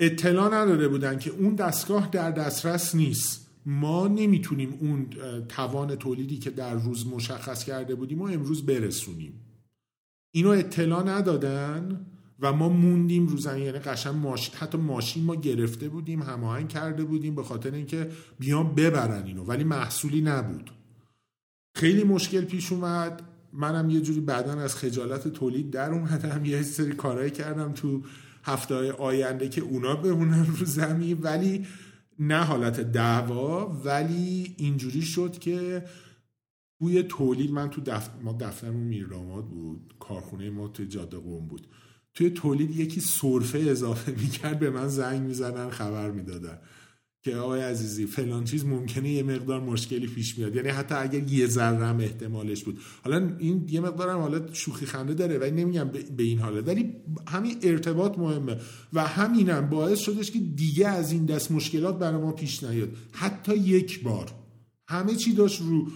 اطلاع 0.00 0.54
نداده 0.54 0.88
بودن 0.88 1.18
که 1.18 1.30
اون 1.30 1.54
دستگاه 1.54 2.08
در 2.12 2.30
دسترس 2.30 2.94
نیست. 2.94 3.41
ما 3.66 4.08
نمی‌تونیم 4.08 4.78
اون 4.80 5.06
توان 5.48 5.96
تولیدی 5.96 6.38
که 6.38 6.50
در 6.50 6.74
روز 6.74 7.06
مشخص 7.06 7.64
کرده 7.64 7.94
بودیم 7.94 8.22
و 8.22 8.24
امروز 8.24 8.66
برسونیم. 8.66 9.40
اینو 10.30 10.48
اطلاع 10.48 11.02
ندادن 11.02 12.06
و 12.40 12.52
ما 12.52 12.68
موندیم 12.68 13.26
رو 13.26 13.36
زمین 13.36 13.62
یعنی 13.62 13.78
قشن 13.78 14.10
ماشین 14.10 14.54
حتی 14.54 14.78
ماشین 14.78 15.24
ما 15.24 15.34
گرفته 15.34 15.88
بودیم 15.88 16.22
هماهنگ 16.22 16.68
کرده 16.68 17.04
بودیم 17.04 17.34
به 17.34 17.42
خاطر 17.42 17.70
اینکه 17.70 18.10
بیان 18.38 18.74
ببرن 18.74 19.24
اینو 19.24 19.44
ولی 19.44 19.64
محصولی 19.64 20.20
نبود. 20.20 20.70
خیلی 21.76 22.04
مشکل 22.04 22.44
پیش 22.44 22.72
اومد. 22.72 23.22
منم 23.52 23.90
یه 23.90 24.00
جوری 24.00 24.20
بعدا 24.20 24.52
از 24.52 24.76
خجالت 24.76 25.28
تولید 25.28 25.70
در 25.70 25.90
اومدم. 25.90 26.44
یه 26.44 26.62
سری 26.62 26.92
کارهایی 26.92 27.30
کردم 27.30 27.72
تو 27.72 28.02
هفته 28.44 28.92
آینده 28.92 29.48
که 29.48 29.60
اونا 29.60 29.96
بمونن 29.96 30.46
رو 30.46 30.66
زمین. 30.66 31.18
ولی 31.20 31.66
نه 32.28 32.44
حالت 32.44 32.80
دعوا 32.80 33.66
ولی 33.66 34.54
اینجوری 34.58 35.02
شد 35.02 35.38
که 35.38 35.84
توی 36.78 37.02
تولید 37.02 37.50
من 37.50 37.70
تو 37.70 37.80
دفتر 37.80 38.22
ما 38.22 38.32
دفترمون 38.32 38.82
میراماد 38.82 39.44
بود 39.44 39.94
کارخونه 40.00 40.50
ما 40.50 40.68
توی 40.68 40.86
جاده 40.86 41.16
قوم 41.16 41.48
بود. 41.48 41.66
توی 42.14 42.30
تولید 42.30 42.70
یکی 42.70 43.00
سرفه 43.00 43.58
اضافه 43.58 44.12
می‌کرد 44.12 44.58
به 44.58 44.70
من 44.70 44.88
زنگ 44.88 45.20
می‌زدن 45.22 45.70
خبر 45.70 46.10
می‌دادن. 46.10 46.58
که 47.22 47.36
آقای 47.36 47.60
عزیزی 47.60 48.06
فلان 48.06 48.44
چیز 48.44 48.64
ممکنه 48.64 49.08
یه 49.08 49.22
مقدار 49.22 49.60
مشکلی 49.60 50.06
پیش 50.06 50.38
میاد 50.38 50.56
یعنی 50.56 50.68
حتی 50.68 50.94
اگر 50.94 51.32
یه 51.32 51.46
ذره 51.46 52.00
احتمالش 52.00 52.64
بود. 52.64 52.78
حالا 53.04 53.36
این 53.38 53.66
یه 53.68 53.80
مقدارم 53.80 54.18
حالا 54.18 54.52
شوخی 54.52 54.86
خنده 54.86 55.14
داره 55.14 55.38
ولی 55.38 55.50
نمیگم 55.50 55.90
به 56.16 56.22
این 56.22 56.38
حاله. 56.38 56.60
ولی 56.60 56.92
همین 57.26 57.58
ارتباط 57.62 58.18
مهمه. 58.18 58.56
و 58.92 59.06
همینم 59.06 59.70
باعث 59.70 59.98
شدش 59.98 60.30
که 60.30 60.38
دیگه 60.38 60.88
از 60.88 61.12
این 61.12 61.26
دست 61.26 61.52
مشکلات 61.52 61.98
برای 61.98 62.20
ما 62.20 62.32
پیش 62.32 62.62
نیاد. 62.62 62.88
حتی 63.12 63.56
یک 63.56 64.02
بار. 64.02 64.41
همه 64.92 65.16
چی 65.16 65.32
داشت 65.32 65.60
رو 65.60 65.86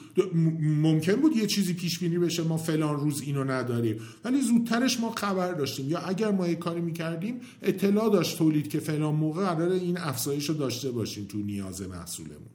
ممکن 0.61 1.15
بود 1.15 1.37
یه 1.37 1.47
چیزی 1.47 1.75
پیش 1.75 1.99
بینی 1.99 2.19
بشه 2.19 2.43
ما 2.43 2.57
فلان 2.57 3.01
روز 3.01 3.21
اینو 3.21 3.45
نداریم. 3.45 4.01
ولی 4.25 4.41
زودترش 4.41 5.01
ما 5.01 5.11
خبر 5.11 5.53
داشتیم. 5.53 5.91
یا 5.91 5.99
اگر 5.99 6.31
ما 6.31 6.49
یه 6.49 6.55
کاری 6.55 6.81
می‌کردیم 6.81 7.41
اطلاع 7.63 8.11
داشت 8.13 8.39
تولید 8.39 8.69
که 8.69 8.81
فلان 8.81 9.15
موقع 9.15 9.55
قرار 9.55 9.73
این 9.73 9.99
افزایش 9.99 10.49
رو 10.49 10.55
داشته 10.55 10.91
باشیم 10.91 11.25
تو 11.25 11.39
نیاز 11.39 11.83
محصولمون. 11.83 12.51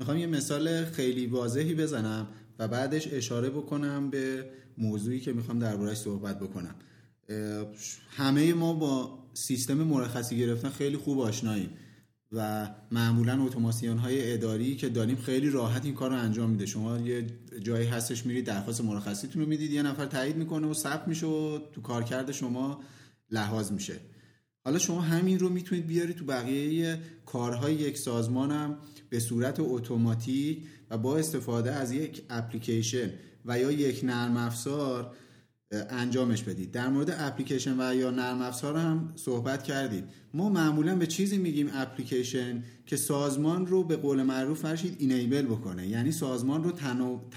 می‌خوام 0.00 0.18
یه 0.18 0.26
مثال 0.26 0.84
خیلی 0.84 1.26
واضحی 1.26 1.74
بزنم 1.74 2.26
و 2.58 2.68
بعدش 2.68 3.08
اشاره 3.12 3.50
بکنم 3.50 4.10
به 4.10 4.50
موضوعی 4.78 5.20
که 5.20 5.32
می‌خوام 5.32 5.58
دربارهش 5.58 5.98
صحبت 5.98 6.40
بکنم. 6.40 6.74
همه 8.16 8.54
ما 8.54 8.72
با 8.72 9.18
سیستم 9.34 9.74
مرخصی 9.74 10.38
گرفتن 10.38 10.68
خیلی 10.68 10.96
خوب 10.96 11.20
آشناییم. 11.20 11.70
و 12.32 12.70
معمولا 12.90 13.44
اتوماسیون 13.44 13.98
های 13.98 14.32
اداری 14.32 14.76
که 14.76 14.88
داریم 14.88 15.16
خیلی 15.16 15.50
راحت 15.50 15.84
این 15.84 15.94
کار 15.94 16.10
رو 16.10 16.16
انجام 16.16 16.50
میده. 16.50 16.66
شما 16.66 16.98
یه 16.98 17.26
جایی 17.62 17.86
هستش 17.86 18.26
میرید 18.26 18.44
درخواست 18.44 18.80
مرخصیتون 18.80 19.42
رو 19.42 19.48
می‌دید 19.48 19.70
یه 19.70 19.82
نفر 19.82 20.06
تایید 20.06 20.36
می‌کنه 20.36 20.66
و 20.66 20.74
ثبت 20.74 21.08
میشه 21.08 21.26
و 21.26 21.58
تو 21.72 21.80
کارکرد 21.80 22.32
شما 22.32 22.80
لحاظ 23.30 23.72
میشه. 23.72 23.96
حالا 24.64 24.78
شما 24.78 25.00
همین 25.00 25.38
رو 25.38 25.48
می‌تونید 25.48 25.86
بیارید 25.86 26.16
تو 26.16 26.24
بقیه 26.24 26.98
کارهای 27.26 27.74
یک 27.74 27.98
سازمان 27.98 28.76
به 29.10 29.20
صورت 29.20 29.56
اتوماتیک 29.60 30.66
و 30.90 30.98
با 30.98 31.18
استفاده 31.18 31.72
از 31.72 31.92
یک 31.92 32.22
اپلیکیشن 32.30 33.10
و 33.44 33.58
یا 33.58 33.70
یک 33.70 34.04
نرم 34.04 34.36
افزار 34.36 35.12
انجامش 35.72 36.42
بدید. 36.42 36.72
در 36.72 36.88
مورد 36.88 37.16
اپلیکیشن 37.18 37.80
و 37.80 37.94
یا 37.94 38.10
نرم 38.10 38.42
افزار 38.42 38.76
هم 38.76 39.12
صحبت 39.16 39.62
کردیم. 39.62 40.04
ما 40.34 40.48
معمولا 40.48 40.96
به 40.96 41.06
چیزی 41.06 41.38
میگیم 41.38 41.70
اپلیکیشن 41.74 42.62
که 42.86 42.96
سازمان 42.96 43.66
رو 43.66 43.84
به 43.84 43.96
قول 43.96 44.22
معروف 44.22 44.60
فرشید 44.60 44.96
اینیبل 44.98 45.42
بکنه. 45.42 45.88
یعنی 45.88 46.12
سازمان 46.12 46.64
رو 46.64 46.72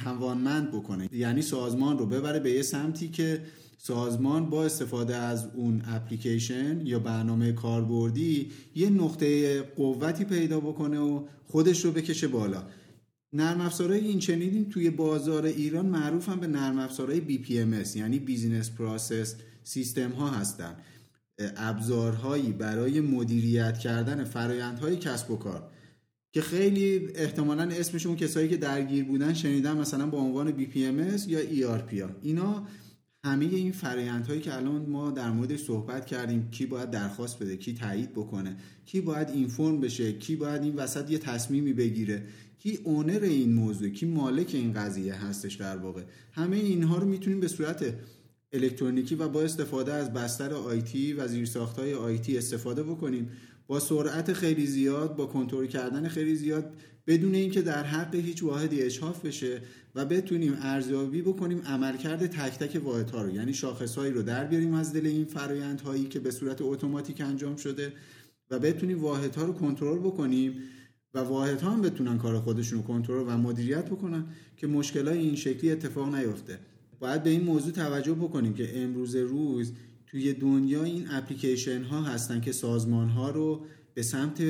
توانمند 0.03 0.71
بکنه. 0.71 1.09
یعنی 1.11 1.41
سازمان 1.41 1.97
رو 1.99 2.05
ببره 2.05 2.39
به 2.39 2.51
یه 2.51 2.61
سمتی 2.61 3.09
که 3.09 3.41
سازمان 3.77 4.49
با 4.49 4.65
استفاده 4.65 5.15
از 5.15 5.47
اون 5.55 5.81
اپلیکیشن 5.87 6.81
یا 6.85 6.99
برنامه 6.99 7.51
کاربردی 7.51 8.51
یه 8.75 8.89
نقطه 8.89 9.61
قوتی 9.61 10.25
پیدا 10.25 10.59
بکنه 10.59 10.99
و 10.99 11.23
خودش 11.47 11.85
رو 11.85 11.91
بکشه 11.91 12.27
بالا. 12.27 12.63
نرم 13.33 13.61
افزارهای 13.61 13.99
این 13.99 14.19
چنینی 14.19 14.65
توی 14.65 14.89
بازار 14.89 15.45
ایران 15.45 15.85
معروفن 15.85 16.39
به 16.39 16.47
نرم 16.47 16.79
افزارهای 16.79 17.21
BPMS 17.21 17.95
یعنی 17.95 18.19
business 18.19 18.71
process 18.71 19.35
system 19.63 20.11
ها 20.11 20.29
هستن. 20.29 20.75
ابزارهایی 21.57 22.51
برای 22.51 23.01
مدیریت 23.01 23.77
کردن 23.77 24.23
فرایندهای 24.23 24.95
کسب 24.95 25.31
و 25.31 25.35
کار 25.35 25.71
که 26.31 26.41
خیلی 26.41 27.07
احتمالا 27.15 27.63
اسمشون 27.63 28.15
کسایی 28.15 28.49
که 28.49 28.57
درگیر 28.57 29.03
بودن 29.03 29.33
شنیدن 29.33 29.77
مثلا 29.77 30.07
با 30.07 30.17
عنوان 30.17 30.51
BPMS 30.51 31.27
یا 31.27 31.39
ERP 31.41 32.01
ها. 32.01 32.09
اینا 32.21 32.67
همه 33.23 33.45
این 33.45 33.71
فرایندهایی 33.71 34.41
که 34.41 34.55
الان 34.55 34.85
ما 34.85 35.11
در 35.11 35.31
موردش 35.31 35.63
صحبت 35.63 36.05
کردیم 36.05 36.49
کی 36.51 36.65
باید 36.65 36.89
درخواست 36.89 37.39
بده 37.39 37.57
کی 37.57 37.73
تایید 37.73 38.11
بکنه 38.11 38.57
کی 38.85 39.01
باید 39.01 39.29
اینفورم 39.29 39.79
بشه 39.79 40.13
کی 40.13 40.35
باید 40.35 40.61
این 40.63 40.75
وسط 40.75 41.11
یه 41.11 41.17
تصمیمی 41.17 41.73
بگیره 41.73 42.23
کی 42.63 42.79
اونر 42.83 43.19
این 43.21 43.53
موضوع 43.53 43.89
کی 43.89 44.05
مالک 44.05 44.51
این 44.53 44.73
قضیه 44.73 45.13
هستش 45.13 45.55
در 45.55 45.77
واقع. 45.77 46.01
همه 46.31 46.57
اینها 46.57 46.97
رو 46.97 47.07
می‌تونیم 47.07 47.39
به 47.39 47.47
صورت 47.47 47.93
الکترونیکی 48.53 49.15
و 49.15 49.27
با 49.27 49.41
استفاده 49.41 49.93
از 49.93 50.13
بستر 50.13 50.53
آیتی 50.53 51.13
و 51.13 51.27
زیرساختهای 51.27 51.93
آیتی 51.93 52.37
استفاده 52.37 52.83
بکنیم. 52.83 53.29
با 53.67 53.79
سرعت 53.79 54.33
خیلی 54.33 54.65
زیاد 54.65 55.15
با 55.15 55.25
کنترل 55.25 55.65
کردن 55.65 56.07
خیلی 56.07 56.35
زیاد 56.35 56.73
بدون 57.07 57.35
اینکه 57.35 57.61
در 57.61 57.83
حق 57.83 58.15
هیچ 58.15 58.43
واحدی 58.43 58.81
اجحاف 58.81 59.25
بشه 59.25 59.61
و 59.95 60.05
بتونیم 60.05 60.57
ارزیابی 60.61 61.21
بکنیم 61.21 61.61
عملکرد 61.61 62.27
تک 62.27 62.59
تک 62.59 62.83
واحدها 62.83 63.21
رو. 63.21 63.35
یعنی 63.35 63.53
شاخصهایی 63.53 64.13
رو 64.13 64.21
در 64.21 64.45
بیاریم 64.45 64.73
از 64.73 64.93
دل 64.93 65.05
این 65.05 65.25
فرایندهایی 65.25 66.05
که 66.05 66.19
به 66.19 66.31
صورت 66.31 66.61
اتوماتیک 66.61 67.21
انجام 67.21 67.55
شده 67.55 67.93
و 68.49 68.59
بتونیم 68.59 69.01
واحدها 69.01 69.45
رو 69.45 69.53
کنترل 69.53 69.99
بکنیم. 69.99 70.61
و 71.13 71.19
واحدها 71.19 71.71
هم 71.71 71.81
بتونن 71.81 72.17
کار 72.17 72.39
خودشون 72.39 72.79
رو 72.79 72.85
کنترل 72.85 73.23
و 73.27 73.37
مدیریت 73.37 73.85
بکنن 73.85 74.25
که 74.57 74.67
مشکلات 74.67 75.15
این 75.15 75.35
شکلی 75.35 75.71
اتفاق 75.71 76.15
نیفته. 76.15 76.59
باید 76.99 77.23
به 77.23 77.29
این 77.29 77.43
موضوع 77.43 77.71
توجه 77.71 78.13
بکنیم 78.13 78.53
که 78.53 78.83
امروز 78.83 79.15
روز 79.15 79.73
توی 80.07 80.33
دنیا 80.33 80.83
این 80.83 81.07
اپلیکیشن 81.11 81.83
ها 81.83 82.03
هستن 82.03 82.41
که 82.41 82.51
سازمان 82.51 83.09
ها 83.09 83.29
رو 83.29 83.65
به 83.93 84.01
سمت 84.01 84.43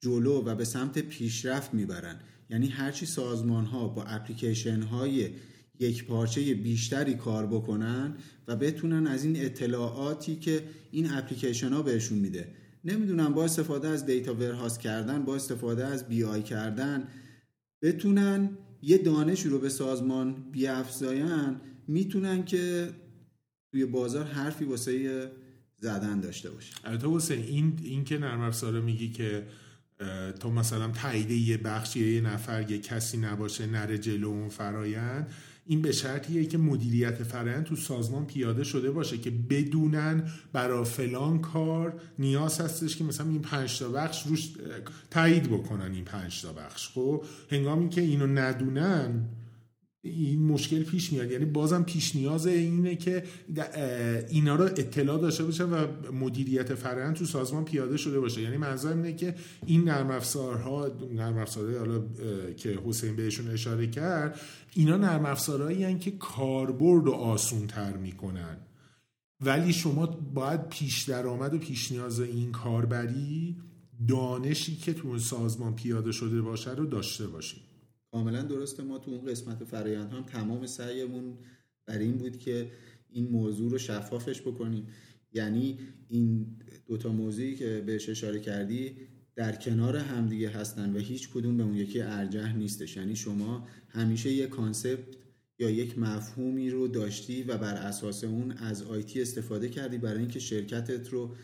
جلو 0.00 0.42
و 0.44 0.54
به 0.54 0.64
سمت 0.64 0.98
پیشرفت 0.98 1.74
می‌برن. 1.74 2.20
یعنی 2.50 2.66
هرچی 2.66 3.06
سازمان 3.06 3.64
ها 3.64 3.88
با 3.88 4.02
اپلیکیشن 4.02 4.82
های 4.82 5.30
یک 5.78 6.04
پارچه 6.04 6.54
بیشتری 6.54 7.14
کار 7.14 7.46
بکنن 7.46 8.14
و 8.48 8.56
بتونن 8.56 9.06
از 9.06 9.24
این 9.24 9.44
اطلاعاتی 9.44 10.36
که 10.36 10.62
این 10.90 11.10
اپلیکیشن 11.10 11.72
ها 11.72 11.82
بهشون 11.82 12.18
میده 12.18 12.48
نمی‌دونم 12.84 13.34
با 13.34 13.44
استفاده 13.44 13.88
از 13.88 14.06
دیتا 14.06 14.34
ورهاس 14.34 14.78
کردن 14.78 15.24
با 15.24 15.34
استفاده 15.34 15.86
از 15.86 16.08
بی 16.08 16.24
آی 16.24 16.42
کردن 16.42 17.08
بتونن 17.82 18.50
یه 18.82 18.98
دانش 18.98 19.46
رو 19.46 19.58
به 19.58 19.68
سازمان 19.68 20.50
بیافزاین 20.52 21.56
می‌تونن 21.88 22.44
که 22.44 22.90
توی 23.70 23.86
بازار 23.86 24.24
حرفی 24.24 24.64
واسه 24.64 25.30
زدن 25.78 26.20
داشته 26.20 26.50
باشه 26.50 26.74
البته 26.84 27.08
حسین 27.08 27.42
این 27.42 27.78
این 27.82 28.04
که 28.04 28.18
نرم 28.18 28.40
افزار 28.40 28.80
میگی 28.80 29.10
که 29.10 29.46
تو 30.40 30.50
مثلا 30.50 30.88
تایید 30.88 31.30
یه 31.30 31.56
بخشی 31.56 32.14
یه 32.14 32.20
نفر 32.20 32.70
یه 32.70 32.78
کسی 32.78 33.18
نباشه 33.18 33.66
نره 33.66 33.98
جلو 33.98 34.28
اون 34.28 34.48
فرایند 34.48 35.32
این 35.66 35.82
به 35.82 35.92
شرطیه 35.92 36.44
که 36.44 36.58
مدیریت 36.58 37.22
فرآیند 37.22 37.64
تو 37.64 37.76
سازمان 37.76 38.26
پیاده 38.26 38.64
شده 38.64 38.90
باشه 38.90 39.18
که 39.18 39.30
بدونن 39.30 40.28
برا 40.52 40.84
فلان 40.84 41.40
کار 41.40 42.00
نیاز 42.18 42.60
هستش 42.60 42.96
که 42.96 43.04
مثلا 43.04 43.28
این 43.28 43.42
پنج 43.42 43.78
تا 43.78 43.88
بخش 43.88 44.26
روش 44.26 44.50
تایید 45.10 45.50
بکنن 45.50 45.92
این 45.92 46.04
پنج 46.04 46.42
تا 46.42 46.52
بخش. 46.52 46.88
خب 46.88 47.24
هنگامی 47.50 47.88
که 47.88 48.00
اینو 48.00 48.26
ندونن 48.26 49.28
این 50.04 50.46
مشکل 50.46 50.82
پیش 50.82 51.12
میاد. 51.12 51.30
یعنی 51.30 51.44
بازم 51.44 51.82
پیش 51.82 52.16
نیاز 52.16 52.46
اینه 52.46 52.96
که 52.96 53.24
اینا 54.28 54.56
رو 54.56 54.64
اطلاع 54.64 55.20
داشته 55.20 55.44
باشه 55.44 55.64
و 55.64 55.86
مدیریت 56.12 56.74
فرآیند 56.74 57.14
تو 57.14 57.24
سازمان 57.24 57.64
پیاده 57.64 57.96
شده 57.96 58.20
باشه. 58.20 58.42
یعنی 58.42 58.56
منظورم 58.56 58.96
اینه 59.02 59.16
که 59.16 59.34
این 59.66 59.84
نرم 59.84 60.10
افزارها 60.10 60.90
نرم 61.14 61.38
افزارهای 61.38 61.76
حالا 61.76 62.02
که 62.56 62.78
حسین 62.86 63.16
بهشون 63.16 63.50
اشاره 63.50 63.86
کرد 63.86 64.40
اینا 64.74 64.96
نرم 64.96 65.26
افزارهایی 65.26 65.98
که 65.98 66.10
کاربرد 66.10 67.06
و 67.06 67.12
آسون 67.12 67.66
تر 67.66 67.96
می‌کنن. 67.96 68.56
ولی 69.40 69.72
شما 69.72 70.06
باید 70.06 70.68
پیش 70.68 71.02
درآمد 71.02 71.54
و 71.54 71.58
پیش 71.58 71.92
نیاز 71.92 72.20
این 72.20 72.52
کاربری 72.52 73.56
دانشی 74.08 74.76
که 74.76 74.92
تو 74.92 75.18
سازمان 75.18 75.74
پیاده 75.74 76.12
شده 76.12 76.42
باشه 76.42 76.70
رو 76.70 76.86
داشته 76.86 77.26
باشید. 77.26 77.71
کاملا 78.12 78.42
درسته 78.42 78.82
ما 78.82 78.98
تو 78.98 79.10
اون 79.10 79.24
قسمت 79.24 79.64
فرایند 79.64 80.12
هم 80.12 80.22
تمام 80.22 80.66
سعیمون 80.66 81.38
بر 81.86 81.98
این 81.98 82.16
بود 82.16 82.38
که 82.38 82.70
این 83.10 83.28
موضوع 83.28 83.70
رو 83.70 83.78
شفافش 83.78 84.40
بکنیم. 84.40 84.86
یعنی 85.32 85.78
این 86.08 86.46
دوتا 86.86 87.12
موضوعی 87.12 87.56
که 87.56 87.82
بهش 87.86 88.08
اشاره 88.08 88.40
کردی 88.40 88.96
در 89.34 89.56
کنار 89.56 89.96
همدیگه 89.96 90.48
هستن 90.48 90.96
و 90.96 90.98
هیچ 90.98 91.30
کدوم 91.30 91.56
به 91.56 91.62
اون 91.62 91.74
یکی 91.74 92.00
ارجح 92.00 92.56
نیستش. 92.56 92.96
یعنی 92.96 93.16
شما 93.16 93.68
همیشه 93.88 94.30
یک 94.30 94.48
concept 94.48 95.16
یا 95.58 95.70
یک 95.70 95.98
مفهومی 95.98 96.70
رو 96.70 96.88
داشتی 96.88 97.42
و 97.42 97.58
بر 97.58 97.74
اساس 97.74 98.24
اون 98.24 98.52
از 98.52 98.82
IT 98.82 99.22
استفاده 99.22 99.68
کردی 99.68 99.98
برای 99.98 100.18
اینکه 100.18 100.38
شرکتت 100.38 101.08
رو 101.08 101.34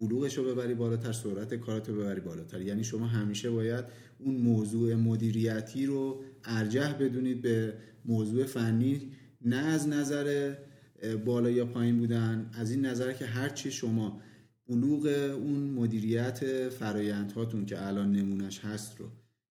بلوغش 0.00 0.38
رو 0.38 0.44
ببری 0.44 0.74
بالاتر 0.74 1.12
سرعت 1.12 1.54
کارت 1.54 1.88
رو 1.88 1.94
ببری 1.94 2.20
بالاتر. 2.20 2.60
یعنی 2.60 2.84
شما 2.84 3.06
همیشه 3.06 3.50
باید 3.50 3.84
اون 4.18 4.34
موضوع 4.34 4.94
مدیریتی 4.94 5.86
رو 5.86 6.22
ارجح 6.44 6.92
بدونید 6.92 7.42
به 7.42 7.74
موضوع 8.04 8.44
فنی 8.44 9.12
نه 9.44 9.56
از 9.56 9.88
نظر 9.88 10.54
بالا 11.24 11.50
یا 11.50 11.66
پایین 11.66 11.98
بودن 11.98 12.50
از 12.52 12.70
این 12.70 12.86
نظر 12.86 13.12
که 13.12 13.26
هرچی 13.26 13.70
شما 13.70 14.20
بلوغ 14.68 15.06
اون 15.36 15.70
مدیریت 15.70 16.68
فرایندهاتون 16.68 17.66
که 17.66 17.86
الان 17.86 18.12
نمونش 18.12 18.60
هست 18.60 19.00
رو 19.00 19.06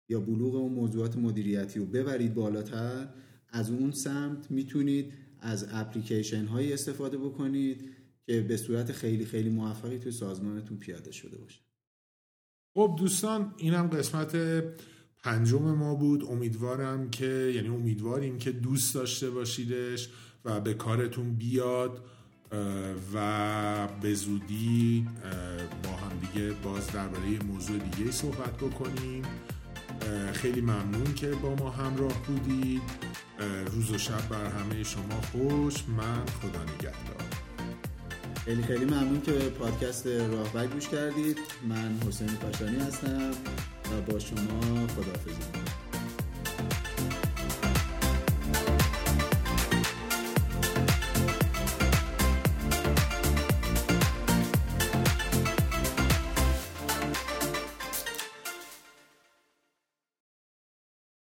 یا 0.09 0.19
بلوغ 0.19 0.55
اون 0.55 0.73
موضوعات 0.73 1.17
مدیریتی 1.17 1.79
رو 1.79 1.85
ببرید 1.85 2.33
بالاتر 2.33 3.07
از 3.49 3.71
اون 3.71 3.91
سمت 3.91 4.51
می‌تونید 4.51 5.13
از 5.39 5.67
اپلیکیشن 5.71 6.45
هایی 6.45 6.73
استفاده 6.73 7.17
بکنید 7.17 7.89
که 8.25 8.41
به 8.41 8.57
صورت 8.57 8.91
خیلی 8.91 9.25
خیلی 9.25 9.49
موفقی 9.49 9.97
توی 9.97 10.11
سازمانتون 10.11 10.77
پیاده 10.77 11.11
شده 11.11 11.37
باشه. 11.37 11.66
خب 12.77 12.95
دوستان 12.99 13.53
اینم 13.57 13.87
قسمت 13.87 14.35
پنجم 15.23 15.75
ما 15.75 15.95
بود. 15.95 16.23
امیدوارم 16.23 17.09
که 17.09 17.51
یعنی 17.55 17.67
امیدواریم 17.67 18.37
که 18.37 18.51
دوست 18.51 18.95
داشته 18.95 19.29
باشیدش 19.29 20.09
و 20.45 20.59
به 20.59 20.73
کارتون 20.73 21.33
بیاد 21.33 22.01
و 23.13 23.87
به 24.01 24.13
زودی 24.13 25.07
با 25.83 25.89
هم 25.89 26.19
دیگه 26.19 26.53
باز 26.63 26.87
درباره 26.87 27.43
موضوع 27.43 27.77
دیگه 27.77 28.11
صحبت 28.11 28.57
بکنیم. 28.57 29.23
خیلی 30.33 30.61
ممنون 30.61 31.13
که 31.15 31.27
با 31.27 31.55
ما 31.55 31.69
همراه 31.69 32.23
بودید. 32.27 32.81
روز 33.71 33.91
و 33.91 33.97
شب 33.97 34.29
بر 34.29 34.45
همه 34.45 34.83
شما 34.83 35.21
خوش. 35.31 35.83
من 35.97 36.25
خدا 36.25 36.63
نگهدار. 36.63 37.26
خیلی 38.47 38.63
خیلی 38.63 38.85
ممنون 38.85 39.21
که 39.21 39.31
پادکست 39.31 40.07
راهبر 40.07 40.67
گوش 40.67 40.89
کردید. 40.89 41.37
من 41.69 42.07
حسین 42.07 42.27
پاشانی 42.27 42.77
هستم 42.77 43.31
و 43.91 44.11
با 44.11 44.19
شما 44.19 44.87
خداحافظی. 44.87 45.66